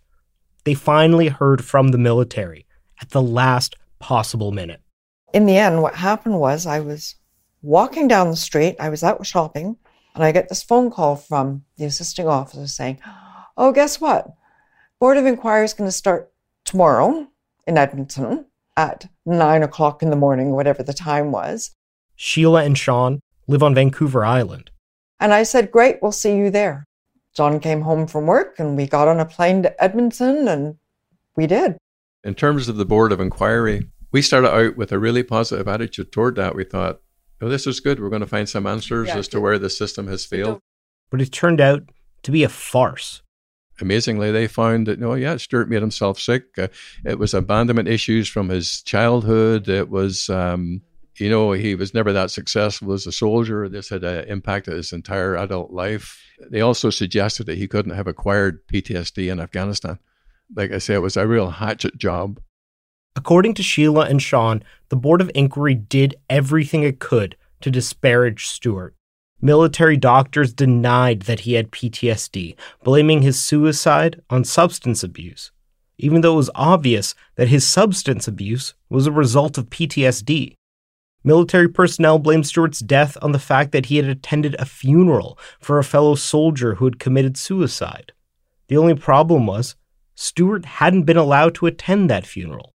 [0.65, 2.65] They finally heard from the military
[2.99, 4.81] at the last possible minute.
[5.33, 7.15] In the end, what happened was I was
[7.61, 9.77] walking down the street, I was out shopping,
[10.15, 12.99] and I get this phone call from the assisting officer saying,
[13.57, 14.27] Oh, guess what?
[14.99, 16.31] Board of Inquiry is going to start
[16.63, 17.27] tomorrow
[17.67, 18.45] in Edmonton
[18.75, 21.71] at nine o'clock in the morning, whatever the time was.
[22.15, 24.71] Sheila and Sean live on Vancouver Island.
[25.19, 26.85] And I said, Great, we'll see you there.
[27.35, 30.77] John came home from work and we got on a plane to Edmonton and
[31.35, 31.77] we did.
[32.23, 36.11] In terms of the Board of Inquiry, we started out with a really positive attitude
[36.11, 36.55] toward that.
[36.55, 37.01] We thought,
[37.41, 37.99] oh, this is good.
[37.99, 40.59] We're going to find some answers yeah, as to where the system has failed.
[41.11, 41.83] But it turned out
[42.23, 43.21] to be a farce.
[43.81, 46.45] amazingly, they found that, oh, yeah, Stuart made himself sick.
[46.57, 46.69] Uh,
[47.03, 49.67] it was abandonment issues from his childhood.
[49.67, 50.81] It was, um,
[51.19, 53.69] you know, he was never that successful as a soldier.
[53.69, 56.21] This had uh, impacted his entire adult life.
[56.49, 59.99] They also suggested that he couldn't have acquired PTSD in Afghanistan.
[60.55, 62.39] Like I say, it was a real hatchet job.
[63.15, 68.47] According to Sheila and Sean, the Board of Inquiry did everything it could to disparage
[68.47, 68.93] Stuart.
[69.41, 75.51] Military doctors denied that he had PTSD, blaming his suicide on substance abuse,
[75.97, 80.55] even though it was obvious that his substance abuse was a result of PTSD.
[81.25, 85.79] Military personnel blamed Stuart's death on the fact that he had attended a funeral for
[85.79, 88.11] a fellow soldier who had committed suicide.
[88.67, 89.75] The only problem was,
[90.13, 92.73] Stuart hadn't been allowed to attend that funeral.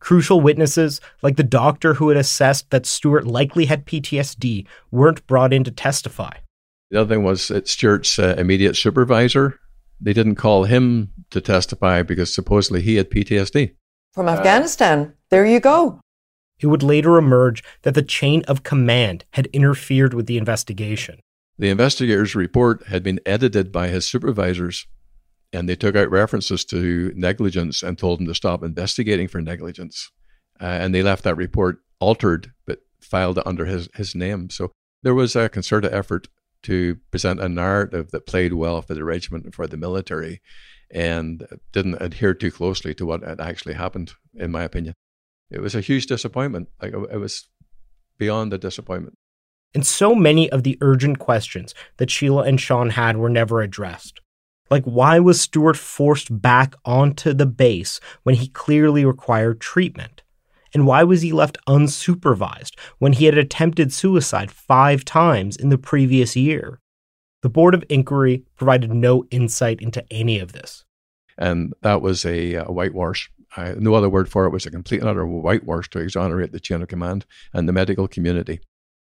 [0.00, 5.52] Crucial witnesses, like the doctor who had assessed that Stuart likely had PTSD, weren't brought
[5.52, 6.32] in to testify.
[6.90, 9.60] The other thing was that Stuart's uh, immediate supervisor,
[10.00, 13.74] they didn't call him to testify because supposedly he had PTSD.
[14.12, 15.14] From Afghanistan.
[15.30, 16.00] There you go.
[16.60, 21.20] It would later emerge that the chain of command had interfered with the investigation.
[21.58, 24.86] The investigator's report had been edited by his supervisors
[25.52, 30.10] and they took out references to negligence and told him to stop investigating for negligence.
[30.60, 34.50] Uh, and they left that report altered, but filed under his, his name.
[34.50, 36.28] So there was a concerted effort
[36.64, 40.40] to present a narrative that played well for the regiment and for the military
[40.90, 44.94] and didn't adhere too closely to what had actually happened, in my opinion.
[45.50, 46.68] It was a huge disappointment.
[46.80, 47.48] Like it was
[48.18, 49.14] beyond a disappointment.
[49.74, 54.20] And so many of the urgent questions that Sheila and Sean had were never addressed.
[54.70, 60.22] Like, why was Stuart forced back onto the base when he clearly required treatment?
[60.74, 65.78] And why was he left unsupervised when he had attempted suicide five times in the
[65.78, 66.80] previous year?
[67.42, 70.84] The Board of Inquiry provided no insight into any of this.
[71.38, 73.30] And that was a, a whitewash.
[73.56, 76.60] I, no other word for it was a complete and utter whitewash to exonerate the
[76.60, 78.60] chain of command and the medical community.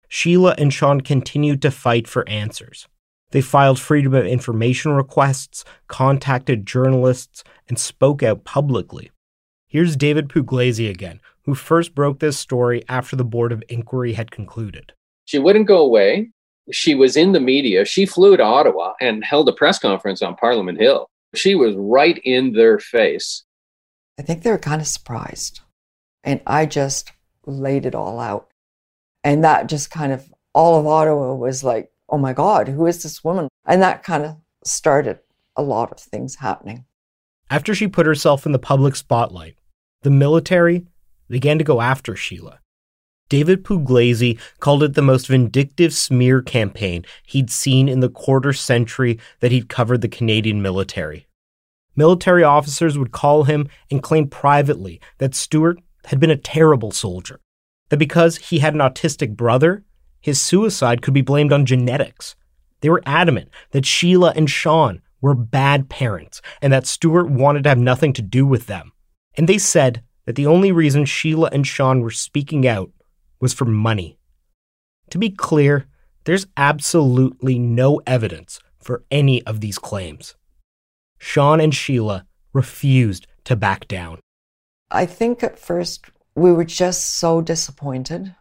[0.09, 2.89] Sheila and Sean continued to fight for answers.
[3.31, 9.11] They filed Freedom of Information requests, contacted journalists, and spoke out publicly.
[9.69, 14.33] Here's David Pugliese again, who first broke this story after the Board of Inquiry had
[14.33, 14.93] concluded.
[15.27, 16.31] She wouldn't go away.
[16.73, 17.85] She was in the media.
[17.85, 21.09] She flew to Ottawa and held a press conference on Parliament Hill.
[21.37, 23.45] She was right in their face.
[24.21, 25.63] I think they were kind of surprised.
[26.23, 27.11] And I just
[27.47, 28.51] laid it all out.
[29.25, 33.03] And that just kind of, all of Ottawa was like, oh my God, who is
[33.03, 33.49] this woman?
[33.65, 35.21] And that kind of started
[35.57, 36.85] a lot of things happening.
[37.49, 39.57] After she put herself in the public spotlight,
[40.03, 40.87] the military
[41.31, 42.61] began to go after Sheila.
[43.31, 49.19] David Pugliese called it the most vindictive smear campaign he'd seen in the quarter century
[49.39, 51.27] that he'd covered the Canadian military.
[51.97, 57.41] Military officers would call him and claim privately that Stuart had been a terrible soldier,
[57.89, 59.85] that because he had an autistic brother,
[60.21, 62.37] his suicide could be blamed on genetics.
[62.81, 67.69] They were adamant that Sheila and Sean were bad parents and that Stuart wanted to
[67.69, 68.93] have nothing to do with them.
[69.37, 72.91] And they said that the only reason Sheila and Sean were speaking out
[73.41, 74.19] was for money.
[75.11, 75.87] To be clear,
[76.25, 80.37] there's absolutely no evidence for any of these claims.
[81.21, 84.19] Sean and Sheila refused to back down.
[84.91, 88.35] I think at first we were just so disappointed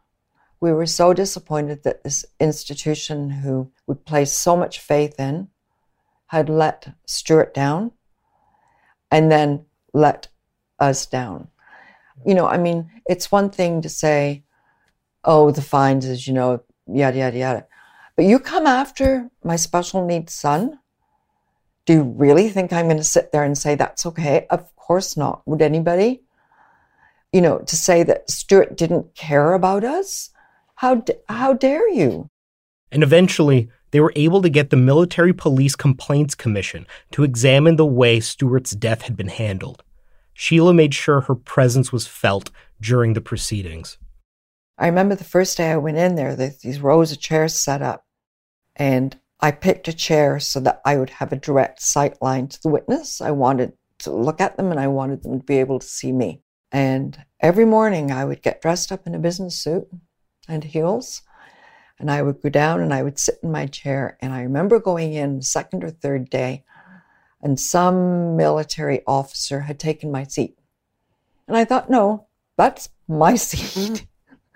[0.62, 5.48] we were so disappointed that this institution, who we placed so much faith in,
[6.28, 7.92] had let Stuart down
[9.10, 10.28] and then let
[10.80, 11.48] us down.
[12.26, 14.44] You know, I mean, it's one thing to say,
[15.24, 17.68] oh, the Fynes is, you know, yada, yada, yada.
[18.16, 20.80] But you come after my special needs son?
[21.90, 24.46] Do you really think I'm going to sit there and say that's okay?
[24.52, 25.42] Of course not.
[25.48, 26.22] Would anybody?
[27.34, 30.30] You know, to say that Stuart didn't care about us?
[30.76, 32.30] How, d- how dare you?
[32.92, 37.88] And eventually, they were able to get the Military Police Complaints Commission to examine the
[37.88, 39.82] way Stuart's death had been handled.
[40.36, 43.98] Sheila made sure her presence was felt during the proceedings.
[44.78, 47.82] I remember the first day I went in there, there's these rows of chairs set
[47.82, 48.06] up,
[48.76, 52.62] and I picked a chair so that I would have a direct sight line to
[52.62, 53.22] the witness.
[53.22, 56.12] I wanted to look at them and I wanted them to be able to see
[56.12, 56.42] me.
[56.72, 59.88] And every morning I would get dressed up in a business suit,
[60.50, 61.22] and heels.
[62.00, 64.18] And I would go down and I would sit in my chair.
[64.22, 66.64] And I remember going in second or third day,
[67.42, 70.58] and some military officer had taken my seat.
[71.48, 72.28] And I thought, no,
[72.58, 74.06] that's my seat.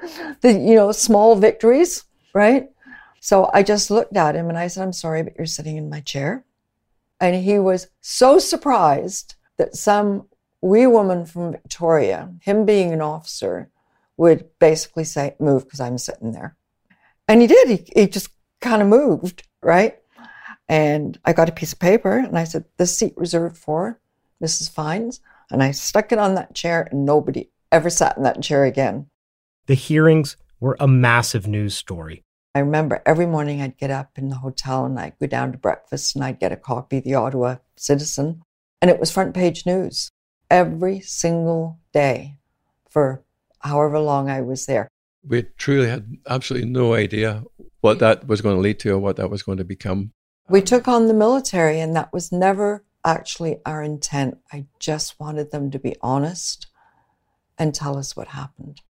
[0.01, 0.31] Mm-hmm.
[0.41, 2.03] the, you know, small victories,
[2.33, 2.67] right?
[3.23, 5.89] So I just looked at him and I said, I'm sorry, but you're sitting in
[5.89, 6.43] my chair.
[7.21, 10.27] And he was so surprised that some
[10.59, 13.69] wee woman from Victoria, him being an officer,
[14.17, 16.57] would basically say, Move, because I'm sitting there.
[17.25, 17.69] And he did.
[17.69, 18.27] He, he just
[18.59, 19.99] kind of moved, right?
[20.67, 24.01] And I got a piece of paper and I said, This seat reserved for
[24.43, 24.69] Mrs.
[24.69, 25.21] Fynes.
[25.49, 29.07] And I stuck it on that chair, and nobody ever sat in that chair again.
[29.67, 32.25] The hearings were a massive news story.
[32.55, 35.57] I remember every morning I'd get up in the hotel and I'd go down to
[35.57, 38.43] breakfast and I'd get a copy of the Ottawa Citizen.
[38.81, 40.11] And it was front page news
[40.51, 42.37] every single day
[42.87, 43.23] for
[43.59, 44.87] however long I was there.
[45.25, 47.43] We truly had absolutely no idea
[47.81, 50.11] what that was going to lead to or what that was going to become.
[50.49, 54.37] We took on the military, and that was never actually our intent.
[54.51, 56.67] I just wanted them to be honest
[57.57, 58.81] and tell us what happened.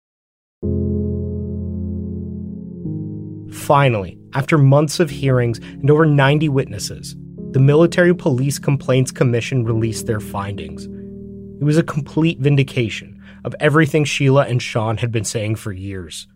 [3.63, 7.15] Finally, after months of hearings and over 90 witnesses,
[7.51, 10.83] the Military Police Complaints Commission released their findings.
[10.83, 16.27] It was a complete vindication of everything Sheila and Sean had been saying for years.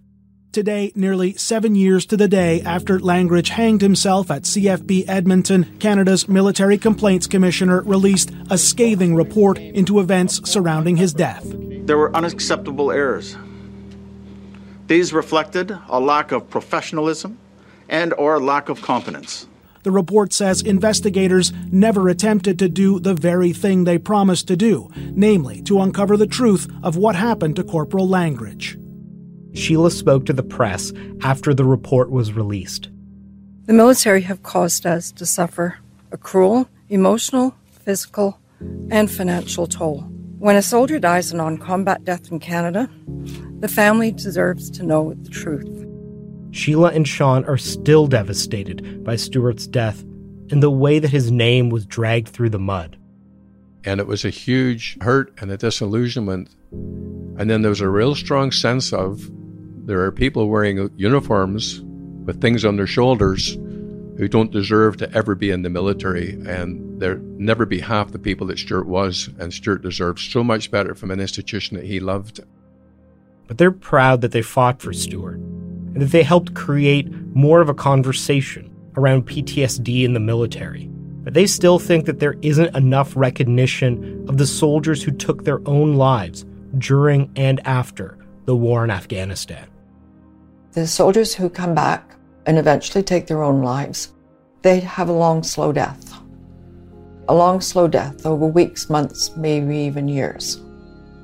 [0.54, 6.30] Today, nearly seven years to the day after Langridge hanged himself at CFB Edmonton, Canada's
[6.30, 11.44] Military Complaints Commissioner released a scathing report into events surrounding his death.
[11.44, 13.36] There were unacceptable errors.
[14.88, 17.38] These reflected a lack of professionalism
[17.90, 19.48] and or a lack of competence.
[19.84, 24.90] The report says investigators never attempted to do the very thing they promised to do,
[24.96, 28.78] namely to uncover the truth of what happened to Corporal Langridge.
[29.54, 32.90] Sheila spoke to the press after the report was released.
[33.66, 35.80] The military have caused us to suffer
[36.12, 38.40] a cruel, emotional, physical,
[38.90, 40.10] and financial toll.
[40.40, 42.90] When a soldier dies a non combat death in Canada,
[43.60, 45.86] the family deserves to know the truth.
[46.52, 50.04] Sheila and Sean are still devastated by Stuart's death
[50.52, 52.98] and the way that his name was dragged through the mud.
[53.84, 56.56] And it was a huge hurt and a disillusionment.
[56.72, 59.30] And then there was a real strong sense of
[59.88, 61.82] there are people wearing uniforms
[62.26, 63.56] with things on their shoulders
[64.18, 68.20] who don't deserve to ever be in the military, and there never be half the
[68.20, 72.00] people that Stuart was, and Stuart deserves so much better from an institution that he
[72.00, 72.40] loved.
[73.48, 77.70] But they're proud that they fought for Stuart, and that they helped create more of
[77.70, 80.90] a conversation around PTSD in the military.
[81.24, 85.62] But they still think that there isn't enough recognition of the soldiers who took their
[85.68, 86.46] own lives
[86.78, 89.68] during and after the war in Afghanistan.
[90.72, 94.14] The soldiers who come back and eventually take their own lives,
[94.62, 96.18] they have a long, slow death.
[97.30, 100.62] A long, slow death over weeks, months, maybe even years.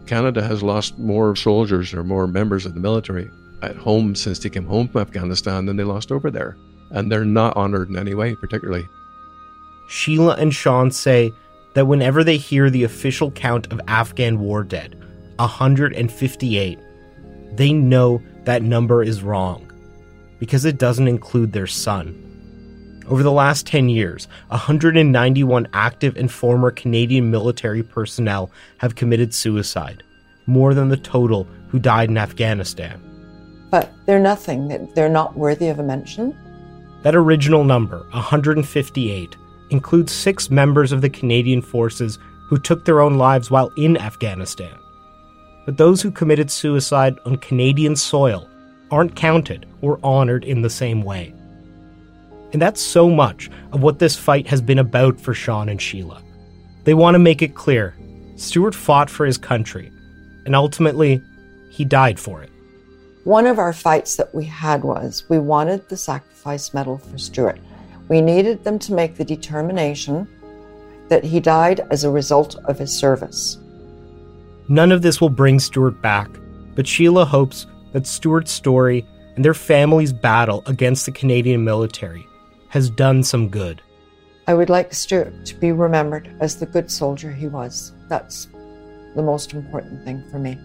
[0.05, 3.29] Canada has lost more soldiers or more members of the military
[3.61, 6.57] at home since they came home from Afghanistan than they lost over there.
[6.91, 8.85] And they're not honored in any way, particularly.
[9.87, 11.31] Sheila and Sean say
[11.73, 14.99] that whenever they hear the official count of Afghan war dead,
[15.37, 16.79] 158,
[17.53, 19.71] they know that number is wrong
[20.39, 22.32] because it doesn't include their son.
[23.07, 30.03] Over the last 10 years, 191 active and former Canadian military personnel have committed suicide,
[30.45, 33.01] more than the total who died in Afghanistan.
[33.69, 36.37] But they're nothing, they're not worthy of a mention.
[37.03, 39.35] That original number, 158,
[39.69, 44.77] includes six members of the Canadian forces who took their own lives while in Afghanistan
[45.65, 48.49] but those who committed suicide on Canadian soil
[48.91, 51.33] aren't counted or honored in the same way.
[52.53, 56.21] And that's so much of what this fight has been about for Sean and Sheila.
[56.83, 57.95] They want to make it clear
[58.35, 59.91] Stuart fought for his country,
[60.45, 61.21] and ultimately,
[61.71, 62.51] he died for it.
[63.23, 67.59] One of our fights that we had was we wanted the sacrifice medal for Stuart.
[68.09, 70.27] We needed them to make the determination
[71.09, 73.57] that he died as a result of his service.
[74.67, 76.29] None of this will bring Stuart back,
[76.75, 82.27] but Sheila hopes that Stuart's story and their family's battle against the Canadian military
[82.73, 83.83] has done some good.
[84.47, 87.91] I would like Stuart to be remembered as the good soldier he was.
[88.09, 88.47] That's
[89.15, 90.57] the most important thing for me.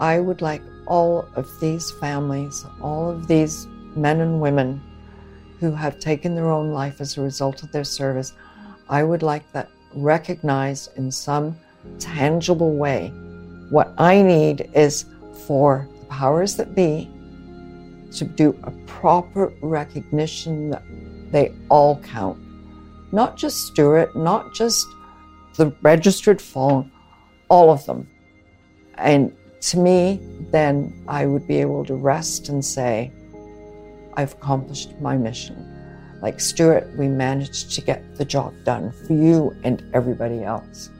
[0.00, 3.64] I would like all of these families, all of these
[3.94, 4.82] men and women
[5.60, 8.32] who have taken their own life as a result of their service,
[8.88, 11.56] I would like that recognized in some
[12.00, 13.10] tangible way.
[13.68, 15.04] What I need is
[15.46, 17.08] for the powers that be
[18.14, 20.82] to do a proper recognition that
[21.30, 22.38] they all count.
[23.12, 24.86] Not just Stuart, not just
[25.56, 26.90] the registered phone,
[27.48, 28.08] all of them.
[28.94, 30.20] And to me,
[30.50, 33.12] then I would be able to rest and say,
[34.14, 35.66] I've accomplished my mission.
[36.22, 40.90] like Stuart, we managed to get the job done for you and everybody else.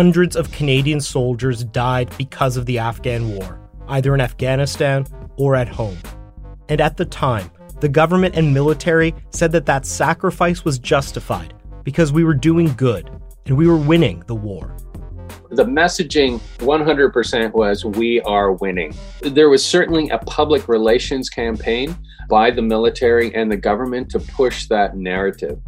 [0.00, 5.68] Hundreds of Canadian soldiers died because of the Afghan war, either in Afghanistan or at
[5.68, 5.98] home.
[6.70, 11.52] And at the time, the government and military said that that sacrifice was justified
[11.84, 13.10] because we were doing good
[13.44, 14.74] and we were winning the war.
[15.50, 18.94] The messaging 100% was we are winning.
[19.20, 21.94] There was certainly a public relations campaign
[22.30, 25.58] by the military and the government to push that narrative.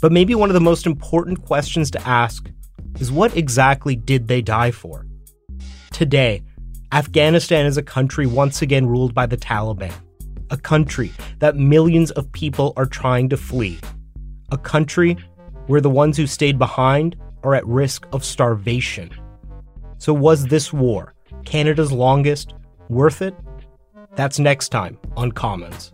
[0.00, 2.48] But maybe one of the most important questions to ask
[2.98, 5.06] is what exactly did they die for?
[5.92, 6.42] Today,
[6.92, 9.92] Afghanistan is a country once again ruled by the Taliban,
[10.50, 13.78] a country that millions of people are trying to flee,
[14.50, 15.16] a country
[15.66, 19.10] where the ones who stayed behind are at risk of starvation.
[19.98, 21.14] So, was this war,
[21.44, 22.54] Canada's longest,
[22.88, 23.34] worth it?
[24.16, 25.92] That's next time on Commons.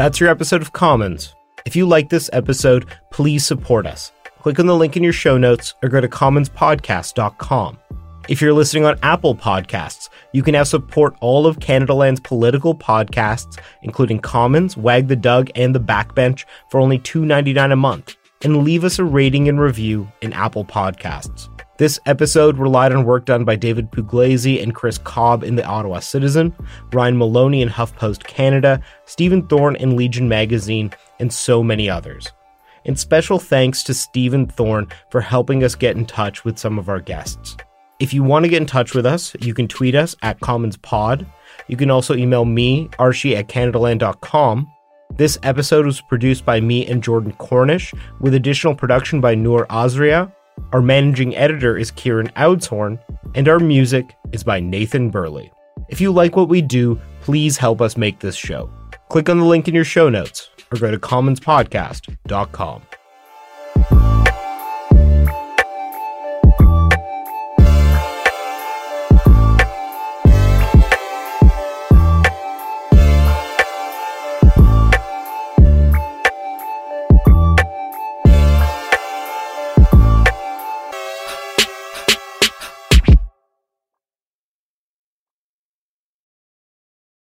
[0.00, 1.34] That's your episode of Commons.
[1.66, 4.12] If you like this episode, please support us.
[4.40, 7.78] Click on the link in your show notes or go to commonspodcast.com.
[8.26, 13.60] If you're listening on Apple Podcasts, you can now support all of Canadaland's political podcasts,
[13.82, 18.84] including Commons, Wag the Dog, and The Backbench, for only $2.99 a month, and leave
[18.84, 21.50] us a rating and review in Apple Podcasts.
[21.80, 26.00] This episode relied on work done by David Pugliese and Chris Cobb in the Ottawa
[26.00, 26.54] Citizen,
[26.92, 32.30] Ryan Maloney in HuffPost Canada, Stephen Thorne in Legion Magazine, and so many others.
[32.84, 36.90] And special thanks to Stephen Thorne for helping us get in touch with some of
[36.90, 37.56] our guests.
[37.98, 41.24] If you want to get in touch with us, you can tweet us at CommonsPod.
[41.68, 44.70] You can also email me, Archie at CanadaLand.com.
[45.16, 50.30] This episode was produced by me and Jordan Cornish, with additional production by Noor Azrieh.
[50.72, 52.98] Our managing editor is Kieran Oudshoorn,
[53.34, 55.52] and our music is by Nathan Burley.
[55.88, 58.70] If you like what we do, please help us make this show.
[59.08, 62.82] Click on the link in your show notes or go to commonspodcast.com.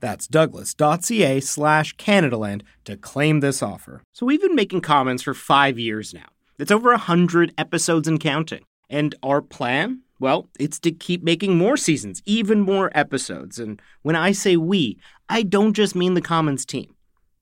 [0.00, 4.02] That's douglas.ca slash Canadaland to claim this offer.
[4.12, 6.26] So we've been making Commons for five years now.
[6.58, 8.64] It's over a hundred episodes and counting.
[8.88, 10.02] And our plan?
[10.18, 13.58] Well, it's to keep making more seasons, even more episodes.
[13.58, 14.98] And when I say we,
[15.28, 16.94] I don't just mean the Commons team.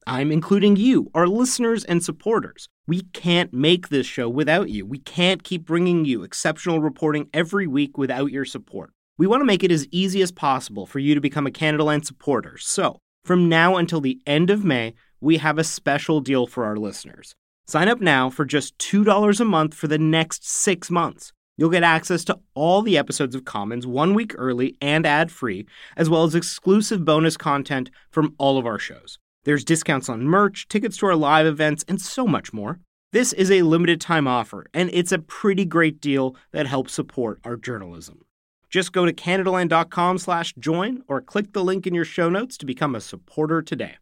[0.06, 2.68] I'm including you, our listeners and supporters.
[2.86, 4.86] We can't make this show without you.
[4.86, 8.92] We can't keep bringing you exceptional reporting every week without your support.
[9.18, 12.06] We want to make it as easy as possible for you to become a Canadaland
[12.06, 12.56] supporter.
[12.56, 16.76] So, from now until the end of May, we have a special deal for our
[16.76, 17.34] listeners.
[17.66, 21.32] Sign up now for just $2 a month for the next six months.
[21.56, 25.66] You'll get access to all the episodes of Commons one week early and ad free,
[25.96, 29.18] as well as exclusive bonus content from all of our shows.
[29.42, 32.78] There's discounts on merch, tickets to our live events, and so much more.
[33.10, 37.40] This is a limited time offer, and it's a pretty great deal that helps support
[37.42, 38.20] our journalism.
[38.68, 42.66] Just go to CanadaLand.com slash join or click the link in your show notes to
[42.66, 43.96] become a supporter today.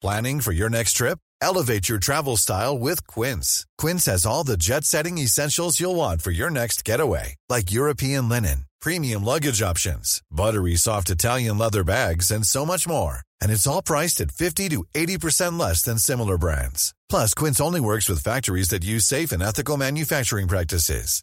[0.00, 1.18] Planning for your next trip?
[1.42, 3.66] Elevate your travel style with Quince.
[3.76, 8.64] Quince has all the jet-setting essentials you'll want for your next getaway, like European linen,
[8.80, 13.20] premium luggage options, buttery soft Italian leather bags, and so much more.
[13.42, 16.94] And it's all priced at 50 to 80% less than similar brands.
[17.10, 21.22] Plus, Quince only works with factories that use safe and ethical manufacturing practices.